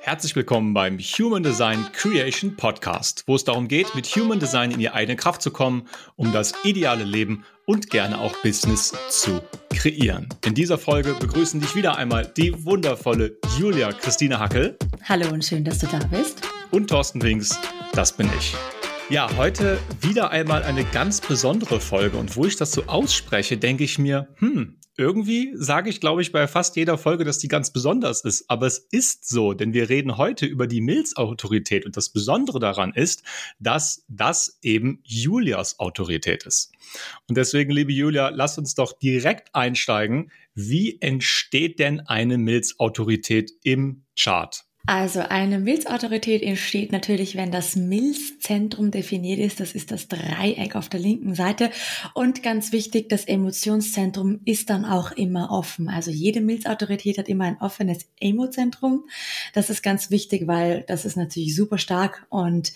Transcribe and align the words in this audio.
Herzlich 0.00 0.34
willkommen 0.36 0.72
beim 0.72 0.98
Human 0.98 1.42
Design 1.42 1.84
Creation 1.92 2.56
Podcast, 2.56 3.24
wo 3.26 3.34
es 3.34 3.44
darum 3.44 3.68
geht, 3.68 3.94
mit 3.94 4.06
Human 4.06 4.40
Design 4.40 4.70
in 4.70 4.78
die 4.78 4.88
eigene 4.88 5.16
Kraft 5.16 5.42
zu 5.42 5.50
kommen, 5.50 5.86
um 6.16 6.32
das 6.32 6.54
ideale 6.64 7.04
Leben 7.04 7.44
und 7.66 7.90
gerne 7.90 8.18
auch 8.18 8.34
Business 8.42 8.94
zu 9.10 9.42
kreieren. 9.70 10.28
In 10.46 10.54
dieser 10.54 10.78
Folge 10.78 11.14
begrüßen 11.14 11.60
dich 11.60 11.74
wieder 11.74 11.96
einmal 11.98 12.26
die 12.36 12.64
wundervolle 12.64 13.36
Julia 13.58 13.92
Christine 13.92 14.38
Hackel. 14.38 14.78
Hallo 15.04 15.28
und 15.30 15.44
schön, 15.44 15.64
dass 15.64 15.78
du 15.80 15.86
da 15.88 15.98
bist. 16.06 16.40
Und 16.70 16.88
Thorsten 16.88 17.22
Winks, 17.22 17.58
das 17.92 18.12
bin 18.12 18.30
ich. 18.38 18.54
Ja, 19.10 19.28
heute 19.36 19.78
wieder 20.00 20.30
einmal 20.30 20.62
eine 20.62 20.84
ganz 20.84 21.20
besondere 21.20 21.80
Folge 21.80 22.16
und 22.16 22.36
wo 22.36 22.44
ich 22.44 22.56
das 22.56 22.72
so 22.72 22.84
ausspreche, 22.86 23.56
denke 23.56 23.84
ich 23.84 23.98
mir, 23.98 24.28
hm, 24.36 24.78
irgendwie 24.98 25.52
sage 25.54 25.88
ich, 25.88 26.00
glaube 26.00 26.22
ich, 26.22 26.32
bei 26.32 26.46
fast 26.48 26.76
jeder 26.76 26.98
Folge, 26.98 27.24
dass 27.24 27.38
die 27.38 27.48
ganz 27.48 27.72
besonders 27.72 28.22
ist. 28.22 28.50
Aber 28.50 28.66
es 28.66 28.78
ist 28.78 29.28
so, 29.28 29.54
denn 29.54 29.72
wir 29.72 29.88
reden 29.88 30.18
heute 30.18 30.44
über 30.44 30.66
die 30.66 30.80
Milz-Autorität. 30.80 31.86
Und 31.86 31.96
das 31.96 32.10
Besondere 32.10 32.58
daran 32.58 32.92
ist, 32.92 33.22
dass 33.60 34.04
das 34.08 34.58
eben 34.60 35.00
Julias 35.04 35.78
Autorität 35.78 36.44
ist. 36.44 36.72
Und 37.28 37.38
deswegen, 37.38 37.72
liebe 37.72 37.92
Julia, 37.92 38.28
lass 38.30 38.58
uns 38.58 38.74
doch 38.74 38.98
direkt 38.98 39.54
einsteigen. 39.54 40.32
Wie 40.54 41.00
entsteht 41.00 41.78
denn 41.78 42.00
eine 42.00 42.36
Milz-Autorität 42.36 43.52
im 43.62 44.04
Chart? 44.18 44.67
Also 44.88 45.20
eine 45.20 45.58
Milzautorität 45.58 46.42
entsteht 46.42 46.92
natürlich, 46.92 47.36
wenn 47.36 47.52
das 47.52 47.76
Milzzentrum 47.76 48.90
definiert 48.90 49.38
ist. 49.38 49.60
Das 49.60 49.72
ist 49.72 49.90
das 49.90 50.08
Dreieck 50.08 50.76
auf 50.76 50.88
der 50.88 50.98
linken 50.98 51.34
Seite. 51.34 51.70
Und 52.14 52.42
ganz 52.42 52.72
wichtig, 52.72 53.10
das 53.10 53.26
Emotionszentrum 53.26 54.40
ist 54.46 54.70
dann 54.70 54.86
auch 54.86 55.12
immer 55.12 55.50
offen. 55.50 55.90
Also 55.90 56.10
jede 56.10 56.40
Milzautorität 56.40 57.18
hat 57.18 57.28
immer 57.28 57.44
ein 57.44 57.60
offenes 57.60 58.08
Emozentrum. 58.18 59.04
Das 59.52 59.68
ist 59.68 59.82
ganz 59.82 60.10
wichtig, 60.10 60.46
weil 60.46 60.86
das 60.88 61.04
ist 61.04 61.18
natürlich 61.18 61.54
super 61.54 61.76
stark. 61.76 62.26
Und 62.30 62.72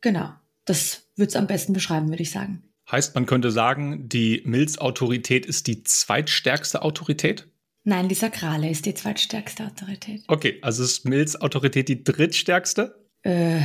genau, 0.00 0.30
das 0.64 1.06
wird 1.14 1.30
es 1.30 1.36
am 1.36 1.46
besten 1.46 1.74
beschreiben, 1.74 2.08
würde 2.08 2.24
ich 2.24 2.32
sagen. 2.32 2.64
Heißt, 2.90 3.14
man 3.14 3.26
könnte 3.26 3.52
sagen, 3.52 4.08
die 4.08 4.42
Milzautorität 4.44 5.46
ist 5.46 5.68
die 5.68 5.84
zweitstärkste 5.84 6.82
Autorität? 6.82 7.46
Nein, 7.90 8.08
die 8.08 8.14
Sakrale 8.14 8.70
ist 8.70 8.86
die 8.86 8.94
zweitstärkste 8.94 9.64
Autorität. 9.64 10.22
Okay, 10.28 10.60
also 10.62 10.84
ist 10.84 11.04
Mills 11.06 11.34
Autorität 11.40 11.88
die 11.88 12.04
drittstärkste? 12.04 13.04
Äh, 13.24 13.62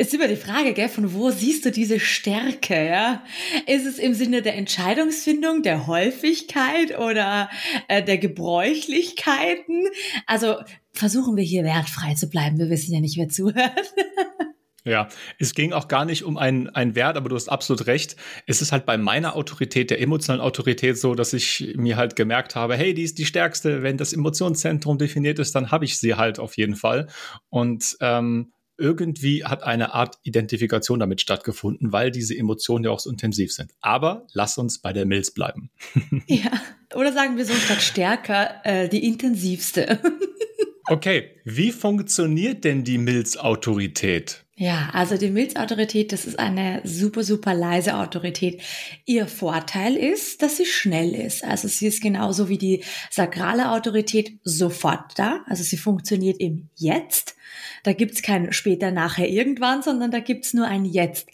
ist 0.00 0.14
immer 0.14 0.28
die 0.28 0.36
Frage, 0.36 0.74
gell, 0.74 0.88
von 0.88 1.12
wo 1.12 1.32
siehst 1.32 1.64
du 1.64 1.72
diese 1.72 1.98
Stärke, 1.98 2.86
ja? 2.86 3.24
Ist 3.66 3.84
es 3.84 3.98
im 3.98 4.14
Sinne 4.14 4.42
der 4.42 4.54
Entscheidungsfindung, 4.54 5.64
der 5.64 5.88
Häufigkeit 5.88 6.96
oder 6.96 7.50
äh, 7.88 8.00
der 8.00 8.18
Gebräuchlichkeiten? 8.18 9.88
Also 10.26 10.58
versuchen 10.92 11.36
wir 11.36 11.42
hier 11.42 11.64
wertfrei 11.64 12.14
zu 12.14 12.28
bleiben. 12.28 12.60
Wir 12.60 12.70
wissen 12.70 12.94
ja 12.94 13.00
nicht, 13.00 13.18
wer 13.18 13.28
zuhört. 13.28 13.92
Ja, 14.86 15.08
es 15.40 15.54
ging 15.54 15.72
auch 15.72 15.88
gar 15.88 16.04
nicht 16.04 16.22
um 16.22 16.38
einen, 16.38 16.68
einen 16.68 16.94
Wert, 16.94 17.16
aber 17.16 17.28
du 17.28 17.34
hast 17.34 17.48
absolut 17.48 17.88
recht. 17.88 18.14
Es 18.46 18.62
ist 18.62 18.70
halt 18.70 18.86
bei 18.86 18.96
meiner 18.96 19.34
Autorität, 19.34 19.90
der 19.90 20.00
emotionalen 20.00 20.40
Autorität 20.40 20.96
so, 20.96 21.16
dass 21.16 21.32
ich 21.32 21.74
mir 21.76 21.96
halt 21.96 22.14
gemerkt 22.14 22.54
habe, 22.54 22.76
hey, 22.76 22.94
die 22.94 23.02
ist 23.02 23.18
die 23.18 23.26
stärkste. 23.26 23.82
Wenn 23.82 23.96
das 23.96 24.12
Emotionszentrum 24.12 24.96
definiert 24.96 25.40
ist, 25.40 25.56
dann 25.56 25.72
habe 25.72 25.84
ich 25.84 25.98
sie 25.98 26.14
halt 26.14 26.38
auf 26.38 26.56
jeden 26.56 26.76
Fall. 26.76 27.08
Und 27.48 27.96
ähm, 28.00 28.52
irgendwie 28.78 29.44
hat 29.44 29.64
eine 29.64 29.92
Art 29.92 30.18
Identifikation 30.22 31.00
damit 31.00 31.20
stattgefunden, 31.20 31.90
weil 31.90 32.12
diese 32.12 32.36
Emotionen 32.36 32.84
ja 32.84 32.92
auch 32.92 33.00
so 33.00 33.10
intensiv 33.10 33.52
sind. 33.52 33.72
Aber 33.80 34.28
lass 34.34 34.56
uns 34.56 34.80
bei 34.80 34.92
der 34.92 35.04
Milz 35.04 35.32
bleiben. 35.32 35.70
ja, 36.28 36.52
oder 36.94 37.12
sagen 37.12 37.36
wir 37.36 37.44
so 37.44 37.54
statt 37.54 37.82
stärker, 37.82 38.60
äh, 38.62 38.88
die 38.88 39.04
intensivste. 39.04 39.98
okay, 40.86 41.32
wie 41.44 41.72
funktioniert 41.72 42.62
denn 42.62 42.84
die 42.84 42.98
Milz-Autorität? 42.98 44.45
Ja, 44.58 44.88
also 44.94 45.18
die 45.18 45.28
Milzautorität, 45.28 46.12
das 46.12 46.24
ist 46.24 46.38
eine 46.38 46.80
super, 46.82 47.22
super 47.22 47.52
leise 47.52 47.98
Autorität. 47.98 48.62
Ihr 49.04 49.26
Vorteil 49.26 49.96
ist, 49.96 50.40
dass 50.40 50.56
sie 50.56 50.64
schnell 50.64 51.14
ist. 51.14 51.44
Also 51.44 51.68
sie 51.68 51.86
ist 51.86 52.02
genauso 52.02 52.48
wie 52.48 52.56
die 52.56 52.82
sakrale 53.10 53.70
Autorität 53.70 54.38
sofort 54.44 55.18
da. 55.18 55.44
Also 55.46 55.62
sie 55.62 55.76
funktioniert 55.76 56.40
im 56.40 56.70
Jetzt. 56.74 57.36
Da 57.82 57.92
gibt's 57.92 58.22
kein 58.22 58.50
später, 58.54 58.90
nachher, 58.90 59.28
irgendwann, 59.28 59.82
sondern 59.82 60.10
da 60.10 60.20
gibt's 60.20 60.54
nur 60.54 60.66
ein 60.66 60.86
Jetzt. 60.86 61.28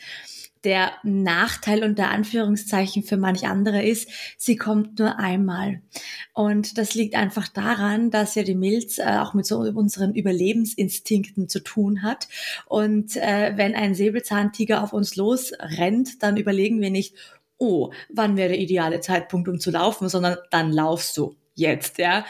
Der 0.64 0.92
Nachteil 1.02 1.82
unter 1.82 2.10
Anführungszeichen 2.10 3.02
für 3.02 3.16
manch 3.16 3.46
andere 3.46 3.82
ist, 3.82 4.08
sie 4.38 4.56
kommt 4.56 4.98
nur 4.98 5.18
einmal. 5.18 5.82
Und 6.34 6.78
das 6.78 6.94
liegt 6.94 7.14
einfach 7.14 7.48
daran, 7.48 8.10
dass 8.10 8.34
ja 8.34 8.44
die 8.44 8.54
Milz 8.54 8.98
äh, 8.98 9.18
auch 9.18 9.34
mit 9.34 9.44
so 9.44 9.58
unseren 9.58 10.14
Überlebensinstinkten 10.14 11.48
zu 11.48 11.60
tun 11.60 12.02
hat. 12.02 12.28
Und 12.66 13.16
äh, 13.16 13.52
wenn 13.56 13.74
ein 13.74 13.94
Säbelzahntiger 13.94 14.82
auf 14.82 14.92
uns 14.92 15.16
losrennt, 15.16 16.22
dann 16.22 16.36
überlegen 16.36 16.80
wir 16.80 16.90
nicht, 16.90 17.14
oh, 17.58 17.92
wann 18.08 18.36
wäre 18.36 18.50
der 18.50 18.58
ideale 18.58 19.00
Zeitpunkt, 19.00 19.48
um 19.48 19.60
zu 19.60 19.70
laufen, 19.70 20.08
sondern 20.08 20.36
dann 20.50 20.72
laufst 20.72 21.16
du 21.16 21.36
jetzt, 21.54 21.98
ja. 21.98 22.24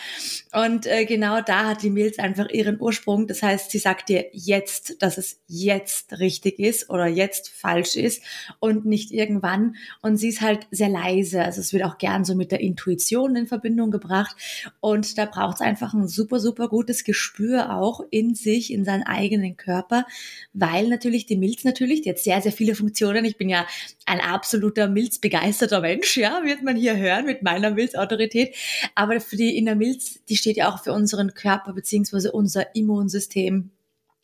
Und 0.52 0.86
äh, 0.86 1.04
genau 1.04 1.40
da 1.40 1.68
hat 1.68 1.82
die 1.82 1.90
Milz 1.90 2.18
einfach 2.18 2.48
ihren 2.50 2.80
Ursprung. 2.80 3.26
Das 3.26 3.42
heißt, 3.42 3.70
sie 3.70 3.78
sagt 3.78 4.08
dir 4.08 4.26
jetzt, 4.32 5.00
dass 5.00 5.18
es 5.18 5.40
jetzt 5.46 6.18
richtig 6.18 6.58
ist 6.58 6.90
oder 6.90 7.06
jetzt 7.06 7.48
falsch 7.48 7.96
ist 7.96 8.22
und 8.58 8.84
nicht 8.84 9.12
irgendwann. 9.12 9.76
Und 10.00 10.16
sie 10.16 10.28
ist 10.28 10.40
halt 10.40 10.66
sehr 10.70 10.88
leise. 10.88 11.42
Also 11.42 11.60
es 11.60 11.72
wird 11.72 11.84
auch 11.84 11.98
gern 11.98 12.24
so 12.24 12.34
mit 12.34 12.50
der 12.52 12.60
Intuition 12.60 13.36
in 13.36 13.46
Verbindung 13.46 13.90
gebracht. 13.90 14.36
Und 14.80 15.16
da 15.18 15.26
braucht 15.26 15.56
es 15.56 15.60
einfach 15.60 15.94
ein 15.94 16.08
super, 16.08 16.40
super 16.40 16.68
gutes 16.68 17.04
Gespür 17.04 17.76
auch 17.76 18.00
in 18.10 18.34
sich, 18.34 18.72
in 18.72 18.84
seinen 18.84 19.04
eigenen 19.04 19.56
Körper, 19.56 20.06
weil 20.52 20.88
natürlich 20.88 21.26
die 21.26 21.36
Milz 21.36 21.64
natürlich, 21.64 22.02
die 22.02 22.10
hat 22.10 22.18
sehr, 22.18 22.40
sehr 22.40 22.52
viele 22.52 22.74
Funktionen. 22.74 23.24
Ich 23.24 23.36
bin 23.36 23.48
ja 23.48 23.66
ein 24.06 24.20
absoluter 24.20 24.88
Milzbegeisterter 24.88 25.80
Mensch, 25.80 26.16
ja, 26.16 26.42
wird 26.44 26.62
man 26.62 26.76
hier 26.76 26.96
hören 26.96 27.26
mit 27.26 27.42
meiner 27.42 27.70
Milzautorität. 27.70 28.54
Aber 28.94 29.11
aber 29.12 29.20
für 29.20 29.36
die 29.36 29.56
Innermilz, 29.56 30.24
die 30.28 30.36
steht 30.36 30.56
ja 30.56 30.72
auch 30.72 30.82
für 30.82 30.92
unseren 30.92 31.34
Körper 31.34 31.72
beziehungsweise 31.72 32.32
unser 32.32 32.74
Immunsystem 32.74 33.70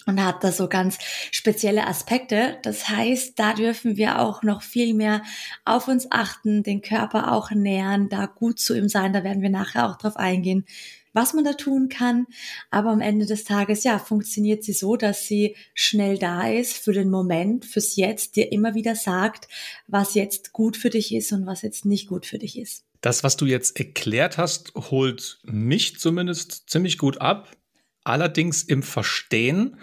und 0.06 0.24
hat 0.24 0.42
da 0.42 0.52
so 0.52 0.68
ganz 0.68 0.96
spezielle 1.30 1.86
Aspekte. 1.86 2.56
Das 2.62 2.88
heißt, 2.88 3.38
da 3.38 3.52
dürfen 3.52 3.96
wir 3.96 4.20
auch 4.20 4.42
noch 4.42 4.62
viel 4.62 4.94
mehr 4.94 5.22
auf 5.64 5.88
uns 5.88 6.10
achten, 6.10 6.62
den 6.62 6.80
Körper 6.80 7.32
auch 7.32 7.50
nähern, 7.50 8.08
da 8.08 8.26
gut 8.26 8.58
zu 8.58 8.74
ihm 8.74 8.88
sein. 8.88 9.12
Da 9.12 9.24
werden 9.24 9.42
wir 9.42 9.50
nachher 9.50 9.88
auch 9.88 9.98
drauf 9.98 10.16
eingehen, 10.16 10.64
was 11.12 11.34
man 11.34 11.44
da 11.44 11.52
tun 11.52 11.90
kann. 11.90 12.26
Aber 12.70 12.90
am 12.90 13.02
Ende 13.02 13.26
des 13.26 13.44
Tages, 13.44 13.84
ja, 13.84 13.98
funktioniert 13.98 14.64
sie 14.64 14.72
so, 14.72 14.96
dass 14.96 15.26
sie 15.26 15.56
schnell 15.74 16.16
da 16.16 16.48
ist 16.48 16.78
für 16.78 16.92
den 16.92 17.10
Moment, 17.10 17.66
fürs 17.66 17.96
Jetzt, 17.96 18.36
dir 18.36 18.50
immer 18.50 18.74
wieder 18.74 18.94
sagt, 18.94 19.48
was 19.86 20.14
jetzt 20.14 20.52
gut 20.54 20.78
für 20.78 20.90
dich 20.90 21.14
ist 21.14 21.32
und 21.32 21.44
was 21.44 21.60
jetzt 21.60 21.84
nicht 21.84 22.08
gut 22.08 22.24
für 22.24 22.38
dich 22.38 22.58
ist. 22.58 22.87
Das, 23.00 23.22
was 23.24 23.36
du 23.36 23.46
jetzt 23.46 23.78
erklärt 23.78 24.38
hast, 24.38 24.74
holt 24.74 25.38
mich 25.44 25.98
zumindest 25.98 26.68
ziemlich 26.68 26.98
gut 26.98 27.20
ab. 27.20 27.56
Allerdings 28.04 28.62
im 28.62 28.82
Verstehen 28.82 29.76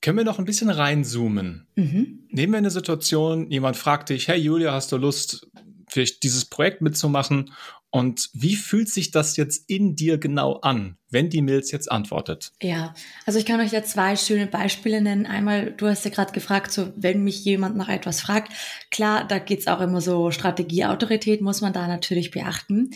können 0.00 0.18
wir 0.18 0.24
noch 0.24 0.38
ein 0.38 0.44
bisschen 0.44 0.70
reinzoomen. 0.70 1.66
Mhm. 1.74 2.28
Nehmen 2.30 2.52
wir 2.52 2.58
eine 2.58 2.70
Situation, 2.70 3.50
jemand 3.50 3.76
fragt 3.76 4.10
dich, 4.10 4.28
hey 4.28 4.38
Julia, 4.38 4.72
hast 4.72 4.92
du 4.92 4.96
Lust, 4.96 5.48
vielleicht 5.92 6.22
dieses 6.22 6.44
Projekt 6.44 6.82
mitzumachen? 6.82 7.50
Und 7.90 8.28
wie 8.34 8.54
fühlt 8.54 8.90
sich 8.90 9.12
das 9.12 9.38
jetzt 9.38 9.70
in 9.70 9.96
dir 9.96 10.18
genau 10.18 10.56
an, 10.56 10.98
wenn 11.08 11.30
die 11.30 11.40
Milz 11.40 11.70
jetzt 11.70 11.90
antwortet? 11.90 12.52
Ja, 12.60 12.92
also 13.24 13.38
ich 13.38 13.46
kann 13.46 13.60
euch 13.60 13.72
ja 13.72 13.82
zwei 13.82 14.14
schöne 14.14 14.46
Beispiele 14.46 15.00
nennen. 15.00 15.24
Einmal, 15.24 15.72
du 15.72 15.86
hast 15.86 16.04
ja 16.04 16.10
gerade 16.10 16.32
gefragt, 16.32 16.70
so 16.70 16.92
wenn 16.96 17.24
mich 17.24 17.42
jemand 17.46 17.76
nach 17.78 17.88
etwas 17.88 18.20
fragt, 18.20 18.52
klar, 18.90 19.26
da 19.26 19.38
geht's 19.38 19.68
auch 19.68 19.80
immer 19.80 20.02
so 20.02 20.30
Strategieautorität, 20.30 21.40
muss 21.40 21.62
man 21.62 21.72
da 21.72 21.88
natürlich 21.88 22.30
beachten. 22.30 22.90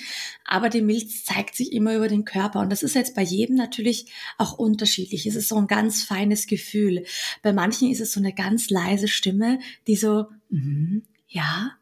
Aber 0.45 0.69
die 0.69 0.83
Milz 0.83 1.25
zeigt 1.25 1.55
sich 1.55 1.73
immer 1.73 1.95
über 1.95 2.09
den 2.09 2.27
Körper 2.27 2.61
und 2.61 2.69
das 2.69 2.83
ist 2.83 2.95
jetzt 2.95 3.15
bei 3.15 3.23
jedem 3.23 3.57
natürlich 3.57 4.13
auch 4.37 4.59
unterschiedlich. 4.59 5.25
Es 5.25 5.37
ist 5.37 5.49
so 5.49 5.57
ein 5.57 5.69
ganz 5.69 6.05
feines 6.05 6.47
Gefühl. 6.47 7.05
Bei 7.41 7.55
manchen 7.55 7.91
ist 7.91 8.03
es 8.03 8.13
so 8.13 8.21
eine 8.21 8.35
ganz 8.35 8.69
leise 8.69 9.09
Stimme, 9.09 9.59
die 9.87 9.97
so, 9.97 10.27
mm, 10.51 10.99
ja, 11.29 11.73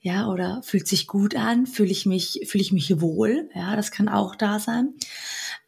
ja, 0.00 0.28
oder 0.28 0.62
fühlt 0.62 0.86
sich 0.86 1.06
gut 1.06 1.34
an, 1.34 1.66
fühle 1.66 1.90
ich 1.90 2.06
mich, 2.06 2.40
fühle 2.46 2.62
ich 2.62 2.72
mich 2.72 3.00
wohl, 3.00 3.50
ja, 3.54 3.74
das 3.74 3.90
kann 3.90 4.08
auch 4.08 4.36
da 4.36 4.60
sein. 4.60 4.94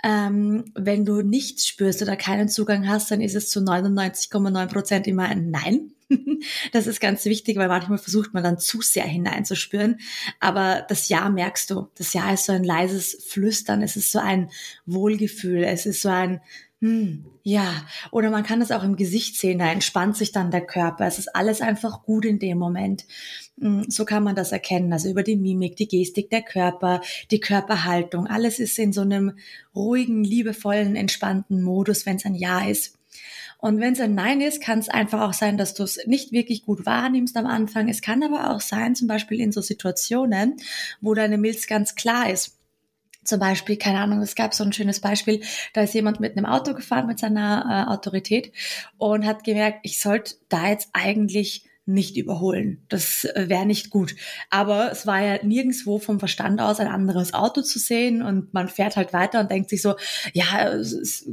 Ähm, 0.04 0.64
wenn 0.74 1.04
du 1.04 1.22
nichts 1.22 1.66
spürst 1.66 2.00
oder 2.00 2.16
keinen 2.16 2.48
Zugang 2.48 2.88
hast, 2.88 3.10
dann 3.10 3.20
ist 3.20 3.34
es 3.34 3.50
zu 3.50 3.60
99,9 3.60 4.66
Prozent 4.66 5.06
immer 5.06 5.24
ein 5.24 5.50
Nein. 5.50 5.92
Das 6.72 6.86
ist 6.86 7.00
ganz 7.00 7.24
wichtig, 7.24 7.56
weil 7.56 7.68
manchmal 7.68 7.98
versucht 7.98 8.34
man 8.34 8.42
dann 8.42 8.58
zu 8.58 8.80
sehr 8.80 9.04
hineinzuspüren. 9.04 9.98
Aber 10.40 10.84
das 10.88 11.08
Ja 11.08 11.28
merkst 11.28 11.70
du. 11.70 11.88
Das 11.96 12.12
Ja 12.14 12.32
ist 12.32 12.46
so 12.46 12.52
ein 12.52 12.64
leises 12.64 13.24
Flüstern. 13.28 13.82
Es 13.82 13.94
ist 13.96 14.10
so 14.10 14.18
ein 14.18 14.50
Wohlgefühl. 14.86 15.62
Es 15.62 15.86
ist 15.86 16.02
so 16.02 16.08
ein, 16.08 16.40
hm, 16.80 17.26
ja, 17.42 17.86
oder 18.10 18.30
man 18.30 18.42
kann 18.42 18.62
es 18.62 18.72
auch 18.72 18.82
im 18.82 18.96
Gesicht 18.96 19.36
sehen, 19.36 19.58
da 19.58 19.70
entspannt 19.70 20.16
sich 20.16 20.32
dann 20.32 20.50
der 20.50 20.66
Körper. 20.66 21.06
Es 21.06 21.18
ist 21.18 21.28
alles 21.34 21.60
einfach 21.60 22.02
gut 22.02 22.24
in 22.24 22.38
dem 22.38 22.56
Moment. 22.58 23.04
Hm, 23.60 23.84
so 23.88 24.04
kann 24.04 24.24
man 24.24 24.34
das 24.34 24.52
erkennen. 24.52 24.92
Also 24.92 25.08
über 25.08 25.22
die 25.22 25.36
Mimik, 25.36 25.76
die 25.76 25.88
Gestik, 25.88 26.30
der 26.30 26.42
Körper, 26.42 27.00
die 27.30 27.40
Körperhaltung. 27.40 28.26
Alles 28.26 28.58
ist 28.58 28.78
in 28.78 28.92
so 28.92 29.02
einem 29.02 29.32
ruhigen, 29.74 30.24
liebevollen, 30.24 30.96
entspannten 30.96 31.62
Modus, 31.62 32.06
wenn 32.06 32.16
es 32.16 32.24
ein 32.24 32.34
Ja 32.34 32.66
ist. 32.66 32.96
Und 33.58 33.78
wenn 33.78 33.92
es 33.92 34.00
ein 34.00 34.14
Nein 34.14 34.40
ist, 34.40 34.62
kann 34.62 34.78
es 34.78 34.88
einfach 34.88 35.20
auch 35.20 35.34
sein, 35.34 35.58
dass 35.58 35.74
du 35.74 35.82
es 35.82 36.00
nicht 36.06 36.32
wirklich 36.32 36.64
gut 36.64 36.86
wahrnimmst 36.86 37.36
am 37.36 37.44
Anfang. 37.44 37.90
Es 37.90 38.00
kann 38.00 38.22
aber 38.22 38.50
auch 38.50 38.60
sein, 38.62 38.94
zum 38.94 39.06
Beispiel 39.06 39.38
in 39.38 39.52
so 39.52 39.60
Situationen, 39.60 40.56
wo 41.02 41.12
deine 41.12 41.36
Milz 41.36 41.66
ganz 41.66 41.94
klar 41.94 42.30
ist 42.30 42.56
zum 43.22 43.38
Beispiel, 43.38 43.76
keine 43.76 44.00
Ahnung, 44.00 44.22
es 44.22 44.34
gab 44.34 44.54
so 44.54 44.64
ein 44.64 44.72
schönes 44.72 45.00
Beispiel, 45.00 45.42
da 45.74 45.82
ist 45.82 45.94
jemand 45.94 46.20
mit 46.20 46.36
einem 46.36 46.46
Auto 46.46 46.72
gefahren 46.74 47.06
mit 47.06 47.18
seiner 47.18 47.86
äh, 47.86 47.90
Autorität 47.92 48.50
und 48.96 49.26
hat 49.26 49.44
gemerkt, 49.44 49.80
ich 49.82 50.00
sollte 50.00 50.36
da 50.48 50.68
jetzt 50.68 50.88
eigentlich 50.94 51.69
nicht 51.86 52.16
überholen. 52.16 52.84
Das 52.88 53.24
äh, 53.24 53.48
wäre 53.48 53.66
nicht 53.66 53.90
gut. 53.90 54.14
Aber 54.50 54.92
es 54.92 55.06
war 55.06 55.20
ja 55.20 55.44
nirgendswo 55.44 55.98
vom 55.98 56.18
Verstand 56.18 56.60
aus 56.60 56.80
ein 56.80 56.88
anderes 56.88 57.34
Auto 57.34 57.62
zu 57.62 57.78
sehen 57.78 58.22
und 58.22 58.54
man 58.54 58.68
fährt 58.68 58.96
halt 58.96 59.12
weiter 59.12 59.40
und 59.40 59.50
denkt 59.50 59.70
sich 59.70 59.82
so, 59.82 59.96
ja, 60.32 60.76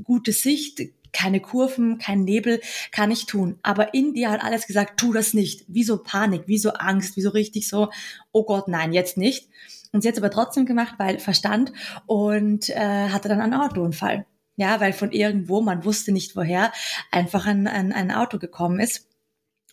gute 0.04 0.32
Sicht, 0.32 0.82
keine 1.14 1.40
Kurven, 1.40 1.98
kein 1.98 2.24
Nebel, 2.24 2.62
kann 2.92 3.12
ich 3.12 3.26
tun. 3.26 3.60
Aber 3.64 3.94
in 3.94 4.14
dir 4.14 4.30
hat 4.30 4.44
alles 4.44 4.68
gesagt, 4.68 5.00
tu 5.00 5.14
das 5.14 5.34
nicht. 5.34 5.66
Wieso 5.68 5.98
Panik, 5.98 6.44
wieso 6.46 6.72
Angst, 6.74 7.16
wieso 7.16 7.30
richtig 7.30 7.68
so, 7.68 7.90
oh 8.32 8.44
Gott, 8.44 8.68
nein, 8.68 8.94
jetzt 8.94 9.18
nicht. 9.18 9.50
Und 9.92 10.02
sie 10.02 10.08
hat 10.10 10.16
es 10.16 10.22
aber 10.22 10.32
trotzdem 10.32 10.66
gemacht, 10.66 10.96
weil 10.98 11.20
Verstand 11.20 11.72
und 12.06 12.70
äh, 12.70 13.10
hatte 13.10 13.30
dann 13.30 13.42
einen 13.42 13.54
Autounfall. 13.54 14.26
Ja, 14.58 14.80
weil 14.80 14.92
von 14.92 15.12
irgendwo, 15.12 15.62
man 15.62 15.86
wusste 15.86 16.12
nicht 16.12 16.36
woher, 16.36 16.72
einfach 17.12 17.46
ein, 17.46 17.68
ein, 17.68 17.94
ein 17.94 18.12
Auto 18.12 18.40
gekommen 18.40 18.80
ist. 18.80 19.08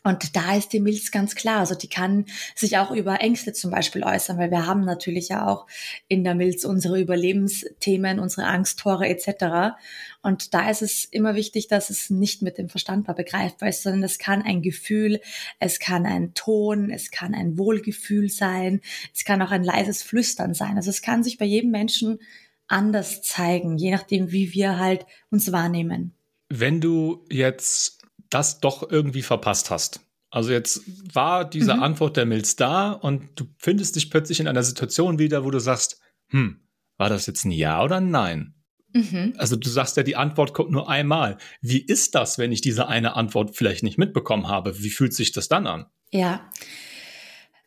Und 0.06 0.36
da 0.36 0.54
ist 0.54 0.74
die 0.74 0.80
Milz 0.80 1.10
ganz 1.10 1.34
klar. 1.34 1.60
Also 1.60 1.74
die 1.74 1.88
kann 1.88 2.26
sich 2.54 2.76
auch 2.76 2.90
über 2.90 3.22
Ängste 3.22 3.54
zum 3.54 3.70
Beispiel 3.70 4.04
äußern, 4.04 4.36
weil 4.36 4.50
wir 4.50 4.66
haben 4.66 4.84
natürlich 4.84 5.30
ja 5.30 5.48
auch 5.48 5.66
in 6.08 6.24
der 6.24 6.34
Milz 6.34 6.66
unsere 6.66 7.00
Überlebensthemen, 7.00 8.18
unsere 8.18 8.46
Angsttore 8.46 9.08
etc. 9.08 9.74
Und 10.20 10.52
da 10.52 10.68
ist 10.68 10.82
es 10.82 11.06
immer 11.06 11.34
wichtig, 11.34 11.68
dass 11.68 11.88
es 11.88 12.10
nicht 12.10 12.42
mit 12.42 12.58
dem 12.58 12.68
Verstand 12.68 13.06
begreifbar 13.06 13.70
ist, 13.70 13.82
sondern 13.82 14.02
es 14.02 14.18
kann 14.18 14.42
ein 14.42 14.60
Gefühl, 14.60 15.20
es 15.58 15.78
kann 15.78 16.04
ein 16.04 16.34
Ton, 16.34 16.90
es 16.90 17.10
kann 17.10 17.34
ein 17.34 17.56
Wohlgefühl 17.56 18.28
sein, 18.28 18.82
es 19.14 19.24
kann 19.24 19.40
auch 19.40 19.52
ein 19.52 19.64
leises 19.64 20.02
Flüstern 20.02 20.52
sein. 20.52 20.76
Also 20.76 20.90
es 20.90 21.00
kann 21.00 21.24
sich 21.24 21.38
bei 21.38 21.46
jedem 21.46 21.70
Menschen 21.70 22.18
anders 22.66 23.22
zeigen, 23.22 23.78
je 23.78 23.90
nachdem, 23.90 24.32
wie 24.32 24.52
wir 24.52 24.78
halt 24.78 25.06
uns 25.30 25.50
wahrnehmen. 25.50 26.12
Wenn 26.50 26.82
du 26.82 27.24
jetzt 27.30 28.03
das 28.34 28.60
doch 28.60 28.90
irgendwie 28.90 29.22
verpasst 29.22 29.70
hast. 29.70 30.00
Also 30.30 30.50
jetzt 30.50 30.82
war 31.14 31.48
diese 31.48 31.74
mhm. 31.74 31.82
Antwort 31.82 32.16
der 32.16 32.26
Milz 32.26 32.56
da 32.56 32.90
und 32.90 33.28
du 33.36 33.46
findest 33.56 33.94
dich 33.94 34.10
plötzlich 34.10 34.40
in 34.40 34.48
einer 34.48 34.64
Situation 34.64 35.20
wieder, 35.20 35.44
wo 35.44 35.50
du 35.50 35.60
sagst, 35.60 36.00
hm, 36.30 36.60
war 36.96 37.08
das 37.08 37.26
jetzt 37.26 37.44
ein 37.44 37.52
Ja 37.52 37.82
oder 37.82 37.98
ein 37.98 38.10
Nein? 38.10 38.54
Mhm. 38.92 39.34
Also 39.36 39.54
du 39.54 39.68
sagst 39.68 39.96
ja, 39.96 40.02
die 40.02 40.16
Antwort 40.16 40.52
kommt 40.52 40.70
nur 40.70 40.88
einmal. 40.88 41.38
Wie 41.60 41.78
ist 41.78 42.14
das, 42.16 42.38
wenn 42.38 42.50
ich 42.50 42.60
diese 42.60 42.88
eine 42.88 43.14
Antwort 43.14 43.56
vielleicht 43.56 43.82
nicht 43.82 43.98
mitbekommen 43.98 44.48
habe? 44.48 44.82
Wie 44.82 44.90
fühlt 44.90 45.14
sich 45.14 45.32
das 45.32 45.48
dann 45.48 45.66
an? 45.66 45.86
Ja. 46.10 46.50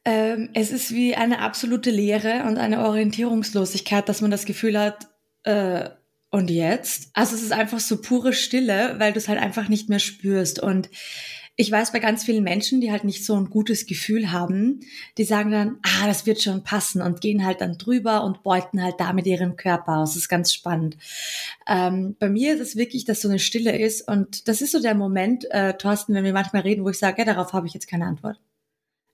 Ähm, 0.03 0.49
es 0.53 0.71
ist 0.71 0.93
wie 0.93 1.15
eine 1.15 1.39
absolute 1.39 1.91
Leere 1.91 2.43
und 2.47 2.57
eine 2.57 2.85
Orientierungslosigkeit, 2.85 4.07
dass 4.07 4.21
man 4.21 4.31
das 4.31 4.45
Gefühl 4.45 4.79
hat, 4.79 5.07
äh, 5.43 5.89
und 6.29 6.49
jetzt? 6.49 7.09
Also 7.13 7.35
es 7.35 7.41
ist 7.41 7.53
einfach 7.53 7.79
so 7.79 8.01
pure 8.01 8.33
Stille, 8.33 8.95
weil 8.97 9.13
du 9.13 9.19
es 9.19 9.27
halt 9.27 9.39
einfach 9.39 9.69
nicht 9.69 9.89
mehr 9.89 9.99
spürst. 9.99 10.59
Und 10.59 10.89
ich 11.59 11.71
weiß 11.71 11.91
bei 11.91 11.99
ganz 11.99 12.23
vielen 12.23 12.43
Menschen, 12.43 12.81
die 12.81 12.91
halt 12.91 13.03
nicht 13.03 13.25
so 13.25 13.35
ein 13.35 13.49
gutes 13.49 13.87
Gefühl 13.87 14.31
haben, 14.31 14.81
die 15.17 15.23
sagen 15.23 15.49
dann, 15.49 15.79
ah, 15.81 16.05
das 16.05 16.27
wird 16.27 16.41
schon 16.41 16.63
passen 16.63 17.01
und 17.01 17.19
gehen 17.19 17.43
halt 17.43 17.61
dann 17.61 17.79
drüber 17.79 18.23
und 18.23 18.43
beuten 18.43 18.83
halt 18.83 18.95
damit 18.99 19.25
ihren 19.25 19.55
Körper 19.55 19.97
aus. 19.97 20.11
Das 20.11 20.23
ist 20.23 20.29
ganz 20.29 20.53
spannend. 20.53 20.97
Ähm, 21.67 22.15
bei 22.19 22.29
mir 22.29 22.53
ist 22.53 22.61
es 22.61 22.75
wirklich, 22.75 23.05
dass 23.05 23.21
so 23.21 23.29
eine 23.29 23.39
Stille 23.39 23.75
ist 23.75 24.07
und 24.07 24.47
das 24.47 24.61
ist 24.61 24.71
so 24.71 24.81
der 24.81 24.93
Moment, 24.93 25.49
äh, 25.49 25.73
Thorsten, 25.73 26.13
wenn 26.13 26.23
wir 26.23 26.33
manchmal 26.33 26.61
reden, 26.61 26.83
wo 26.85 26.89
ich 26.89 26.99
sage, 26.99 27.19
ja, 27.19 27.25
darauf 27.25 27.53
habe 27.53 27.65
ich 27.65 27.73
jetzt 27.73 27.87
keine 27.87 28.05
Antwort. 28.05 28.39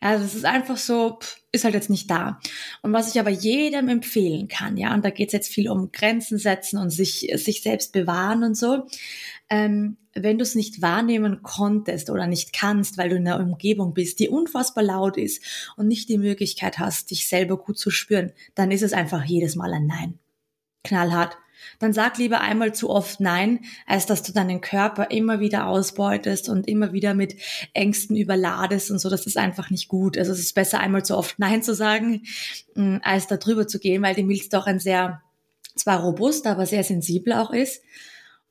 Also 0.03 0.25
es 0.25 0.35
ist 0.35 0.45
einfach 0.45 0.75
so, 0.75 1.19
ist 1.53 1.63
halt 1.63 1.75
jetzt 1.75 1.89
nicht 1.89 2.11
da. 2.11 2.39
Und 2.81 2.91
was 2.91 3.13
ich 3.13 3.21
aber 3.21 3.29
jedem 3.29 3.87
empfehlen 3.87 4.49
kann, 4.49 4.75
ja, 4.75 4.93
und 4.93 5.05
da 5.05 5.11
geht 5.11 5.29
es 5.29 5.33
jetzt 5.33 5.47
viel 5.47 5.69
um 5.69 5.93
Grenzen 5.93 6.37
setzen 6.37 6.77
und 6.77 6.89
sich, 6.89 7.31
sich 7.35 7.61
selbst 7.61 7.93
bewahren 7.93 8.43
und 8.43 8.57
so, 8.57 8.85
ähm, 9.49 9.95
wenn 10.13 10.37
du 10.37 10.43
es 10.43 10.55
nicht 10.55 10.81
wahrnehmen 10.81 11.41
konntest 11.41 12.09
oder 12.09 12.27
nicht 12.27 12.51
kannst, 12.51 12.97
weil 12.97 13.09
du 13.09 13.15
in 13.15 13.27
einer 13.27 13.39
Umgebung 13.39 13.93
bist, 13.93 14.19
die 14.19 14.27
unfassbar 14.27 14.83
laut 14.83 15.15
ist 15.15 15.41
und 15.77 15.87
nicht 15.87 16.09
die 16.09 16.17
Möglichkeit 16.17 16.79
hast, 16.79 17.09
dich 17.09 17.29
selber 17.29 17.57
gut 17.57 17.79
zu 17.79 17.89
spüren, 17.89 18.33
dann 18.55 18.71
ist 18.71 18.83
es 18.83 18.91
einfach 18.91 19.23
jedes 19.23 19.55
Mal 19.55 19.73
ein 19.73 19.87
Nein. 19.87 20.19
Knallhart 20.83 21.37
dann 21.79 21.93
sag 21.93 22.17
lieber 22.17 22.41
einmal 22.41 22.73
zu 22.73 22.89
oft 22.89 23.19
Nein, 23.19 23.59
als 23.85 24.05
dass 24.05 24.23
du 24.23 24.31
deinen 24.31 24.61
Körper 24.61 25.11
immer 25.11 25.39
wieder 25.39 25.67
ausbeutest 25.67 26.49
und 26.49 26.67
immer 26.67 26.93
wieder 26.93 27.13
mit 27.13 27.35
Ängsten 27.73 28.15
überladest 28.15 28.91
und 28.91 28.99
so. 28.99 29.09
Das 29.09 29.25
ist 29.25 29.37
einfach 29.37 29.69
nicht 29.69 29.87
gut. 29.87 30.17
Also 30.17 30.31
es 30.31 30.39
ist 30.39 30.53
besser 30.53 30.79
einmal 30.79 31.03
zu 31.03 31.17
oft 31.17 31.39
Nein 31.39 31.63
zu 31.63 31.73
sagen, 31.73 32.23
mm, 32.75 32.97
als 33.03 33.27
da 33.27 33.37
drüber 33.37 33.67
zu 33.67 33.79
gehen, 33.79 34.01
weil 34.01 34.15
die 34.15 34.23
Milz 34.23 34.49
doch 34.49 34.65
ein 34.65 34.79
sehr, 34.79 35.21
zwar 35.75 36.01
robust, 36.01 36.47
aber 36.47 36.65
sehr 36.65 36.83
sensibel 36.83 37.33
auch 37.33 37.51
ist. 37.51 37.81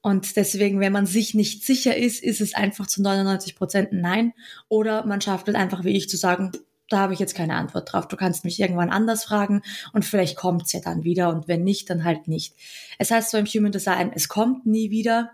Und 0.03 0.35
deswegen, 0.37 0.81
wenn 0.81 0.93
man 0.93 1.06
sich 1.06 1.32
nicht 1.32 1.64
sicher 1.64 1.97
ist, 1.97 2.23
ist 2.23 2.41
es 2.41 2.55
einfach 2.55 2.88
zu 2.88 3.03
99 3.03 3.55
Prozent 3.55 3.93
Nein. 3.93 4.32
Oder 4.69 5.06
man 5.06 5.20
schafft 5.20 5.49
es 5.49 5.55
einfach, 5.55 5.85
wie 5.85 5.97
ich, 5.97 6.09
zu 6.09 6.17
sagen, 6.17 6.50
da 6.92 6.98
habe 6.98 7.14
ich 7.14 7.20
jetzt 7.20 7.34
keine 7.34 7.54
Antwort 7.54 7.92
drauf. 7.92 8.06
Du 8.06 8.16
kannst 8.16 8.44
mich 8.44 8.60
irgendwann 8.60 8.90
anders 8.90 9.24
fragen 9.24 9.62
und 9.92 10.04
vielleicht 10.04 10.36
kommt 10.36 10.66
es 10.66 10.72
ja 10.72 10.80
dann 10.80 11.04
wieder 11.04 11.30
und 11.30 11.48
wenn 11.48 11.64
nicht, 11.64 11.88
dann 11.88 12.04
halt 12.04 12.28
nicht. 12.28 12.54
Es 12.98 13.10
heißt 13.10 13.30
so 13.30 13.38
im 13.38 13.46
Human 13.46 13.72
Design, 13.72 14.12
es 14.14 14.28
kommt 14.28 14.66
nie 14.66 14.90
wieder, 14.90 15.30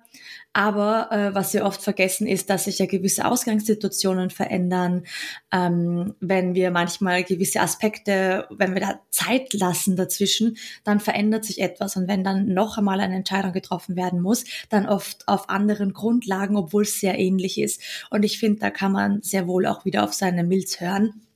aber 0.53 1.13
äh, 1.13 1.35
was 1.35 1.53
wir 1.55 1.65
oft 1.65 1.83
vergessen 1.83 2.27
ist, 2.27 2.51
dass 2.51 2.65
sich 2.65 2.79
ja 2.79 2.87
gewisse 2.87 3.27
Ausgangssituationen 3.27 4.31
verändern, 4.31 5.05
ähm, 5.53 6.15
wenn 6.21 6.55
wir 6.55 6.71
manchmal 6.71 7.25
gewisse 7.25 7.61
Aspekte, 7.61 8.47
wenn 8.51 8.75
wir 8.75 8.81
da 8.81 9.01
Zeit 9.11 9.53
lassen 9.53 9.97
dazwischen, 9.97 10.57
dann 10.85 11.01
verändert 11.01 11.45
sich 11.45 11.61
etwas 11.61 11.97
und 11.97 12.09
wenn 12.09 12.25
dann 12.25 12.55
noch 12.55 12.79
einmal 12.79 13.01
eine 13.01 13.17
Entscheidung 13.17 13.53
getroffen 13.53 13.97
werden 13.97 14.21
muss, 14.21 14.45
dann 14.69 14.89
oft 14.89 15.27
auf 15.29 15.49
anderen 15.49 15.93
Grundlagen, 15.93 16.57
obwohl 16.57 16.83
es 16.83 17.01
sehr 17.01 17.19
ähnlich 17.19 17.61
ist. 17.61 17.83
Und 18.11 18.25
ich 18.25 18.39
finde, 18.39 18.61
da 18.61 18.71
kann 18.71 18.93
man 18.93 19.23
sehr 19.23 19.47
wohl 19.47 19.67
auch 19.67 19.85
wieder 19.85 20.05
auf 20.05 20.15
seine 20.15 20.45
Milz 20.45 20.81
hören 20.81 21.28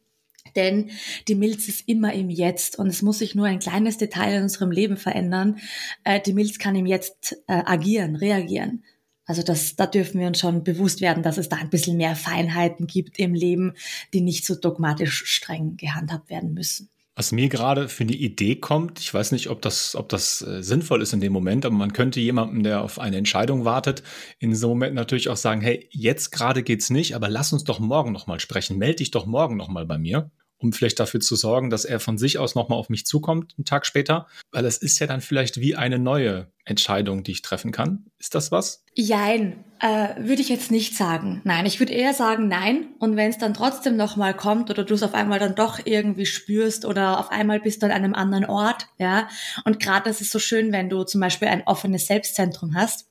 denn 0.56 0.90
die 1.28 1.34
Milz 1.34 1.68
ist 1.68 1.88
immer 1.88 2.12
im 2.12 2.30
Jetzt 2.30 2.78
und 2.78 2.88
es 2.88 3.02
muss 3.02 3.18
sich 3.18 3.34
nur 3.34 3.46
ein 3.46 3.58
kleines 3.58 3.98
Detail 3.98 4.36
in 4.36 4.42
unserem 4.44 4.70
Leben 4.70 4.96
verändern. 4.96 5.58
Äh, 6.04 6.20
die 6.20 6.32
Milz 6.32 6.58
kann 6.58 6.76
im 6.76 6.86
Jetzt 6.86 7.36
äh, 7.46 7.62
agieren, 7.64 8.16
reagieren. 8.16 8.84
Also 9.24 9.42
das, 9.42 9.76
da 9.76 9.86
dürfen 9.86 10.20
wir 10.20 10.26
uns 10.26 10.40
schon 10.40 10.64
bewusst 10.64 11.00
werden, 11.00 11.22
dass 11.22 11.38
es 11.38 11.48
da 11.48 11.56
ein 11.56 11.70
bisschen 11.70 11.96
mehr 11.96 12.16
Feinheiten 12.16 12.86
gibt 12.86 13.18
im 13.18 13.34
Leben, 13.34 13.74
die 14.12 14.20
nicht 14.20 14.44
so 14.44 14.54
dogmatisch 14.54 15.24
streng 15.26 15.76
gehandhabt 15.76 16.28
werden 16.28 16.54
müssen. 16.54 16.88
Was 17.14 17.30
mir 17.30 17.50
gerade 17.50 17.90
für 17.90 18.04
eine 18.04 18.14
Idee 18.14 18.56
kommt, 18.56 18.98
ich 18.98 19.12
weiß 19.12 19.32
nicht, 19.32 19.50
ob 19.50 19.60
das, 19.60 19.94
ob 19.94 20.08
das 20.08 20.40
äh, 20.40 20.62
sinnvoll 20.62 21.02
ist 21.02 21.12
in 21.12 21.20
dem 21.20 21.32
Moment, 21.32 21.66
aber 21.66 21.74
man 21.74 21.92
könnte 21.92 22.20
jemandem, 22.20 22.62
der 22.62 22.82
auf 22.82 22.98
eine 22.98 23.18
Entscheidung 23.18 23.66
wartet, 23.66 24.02
in 24.38 24.54
so 24.54 24.68
einem 24.68 24.78
Moment 24.78 24.94
natürlich 24.94 25.28
auch 25.28 25.36
sagen, 25.36 25.60
hey, 25.60 25.88
jetzt 25.90 26.30
gerade 26.30 26.62
geht's 26.62 26.88
nicht, 26.88 27.14
aber 27.14 27.28
lass 27.28 27.52
uns 27.52 27.64
doch 27.64 27.80
morgen 27.80 28.12
nochmal 28.12 28.40
sprechen. 28.40 28.78
Meld 28.78 29.00
dich 29.00 29.10
doch 29.10 29.26
morgen 29.26 29.58
nochmal 29.58 29.84
bei 29.84 29.98
mir 29.98 30.30
um 30.62 30.72
vielleicht 30.72 31.00
dafür 31.00 31.20
zu 31.20 31.36
sorgen, 31.36 31.70
dass 31.70 31.84
er 31.84 32.00
von 32.00 32.18
sich 32.18 32.38
aus 32.38 32.54
nochmal 32.54 32.78
auf 32.78 32.88
mich 32.88 33.04
zukommt, 33.04 33.54
einen 33.58 33.64
Tag 33.64 33.86
später. 33.86 34.26
Weil 34.50 34.64
es 34.64 34.78
ist 34.78 34.98
ja 34.98 35.06
dann 35.06 35.20
vielleicht 35.20 35.60
wie 35.60 35.74
eine 35.74 35.98
neue 35.98 36.48
Entscheidung, 36.64 37.24
die 37.24 37.32
ich 37.32 37.42
treffen 37.42 37.72
kann. 37.72 38.06
Ist 38.18 38.34
das 38.34 38.52
was? 38.52 38.84
Jein, 38.94 39.64
äh, 39.80 40.14
würde 40.18 40.42
ich 40.42 40.48
jetzt 40.48 40.70
nicht 40.70 40.96
sagen. 40.96 41.40
Nein, 41.44 41.66
ich 41.66 41.80
würde 41.80 41.92
eher 41.92 42.14
sagen 42.14 42.46
nein. 42.46 42.88
Und 42.98 43.16
wenn 43.16 43.30
es 43.30 43.38
dann 43.38 43.54
trotzdem 43.54 43.96
nochmal 43.96 44.34
kommt 44.34 44.70
oder 44.70 44.84
du 44.84 44.94
es 44.94 45.02
auf 45.02 45.14
einmal 45.14 45.40
dann 45.40 45.54
doch 45.54 45.80
irgendwie 45.84 46.26
spürst 46.26 46.84
oder 46.84 47.18
auf 47.18 47.30
einmal 47.30 47.60
bist 47.60 47.82
du 47.82 47.86
an 47.86 47.92
einem 47.92 48.14
anderen 48.14 48.44
Ort, 48.44 48.86
ja. 48.98 49.28
Und 49.64 49.80
gerade 49.80 50.08
das 50.08 50.20
ist 50.20 50.30
so 50.30 50.38
schön, 50.38 50.72
wenn 50.72 50.88
du 50.88 51.02
zum 51.04 51.20
Beispiel 51.20 51.48
ein 51.48 51.66
offenes 51.66 52.06
Selbstzentrum 52.06 52.74
hast 52.74 53.06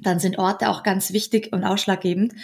dann 0.00 0.20
sind 0.20 0.38
Orte 0.38 0.68
auch 0.68 0.82
ganz 0.82 1.12
wichtig 1.12 1.52
und 1.52 1.64
ausschlaggebend. 1.64 2.34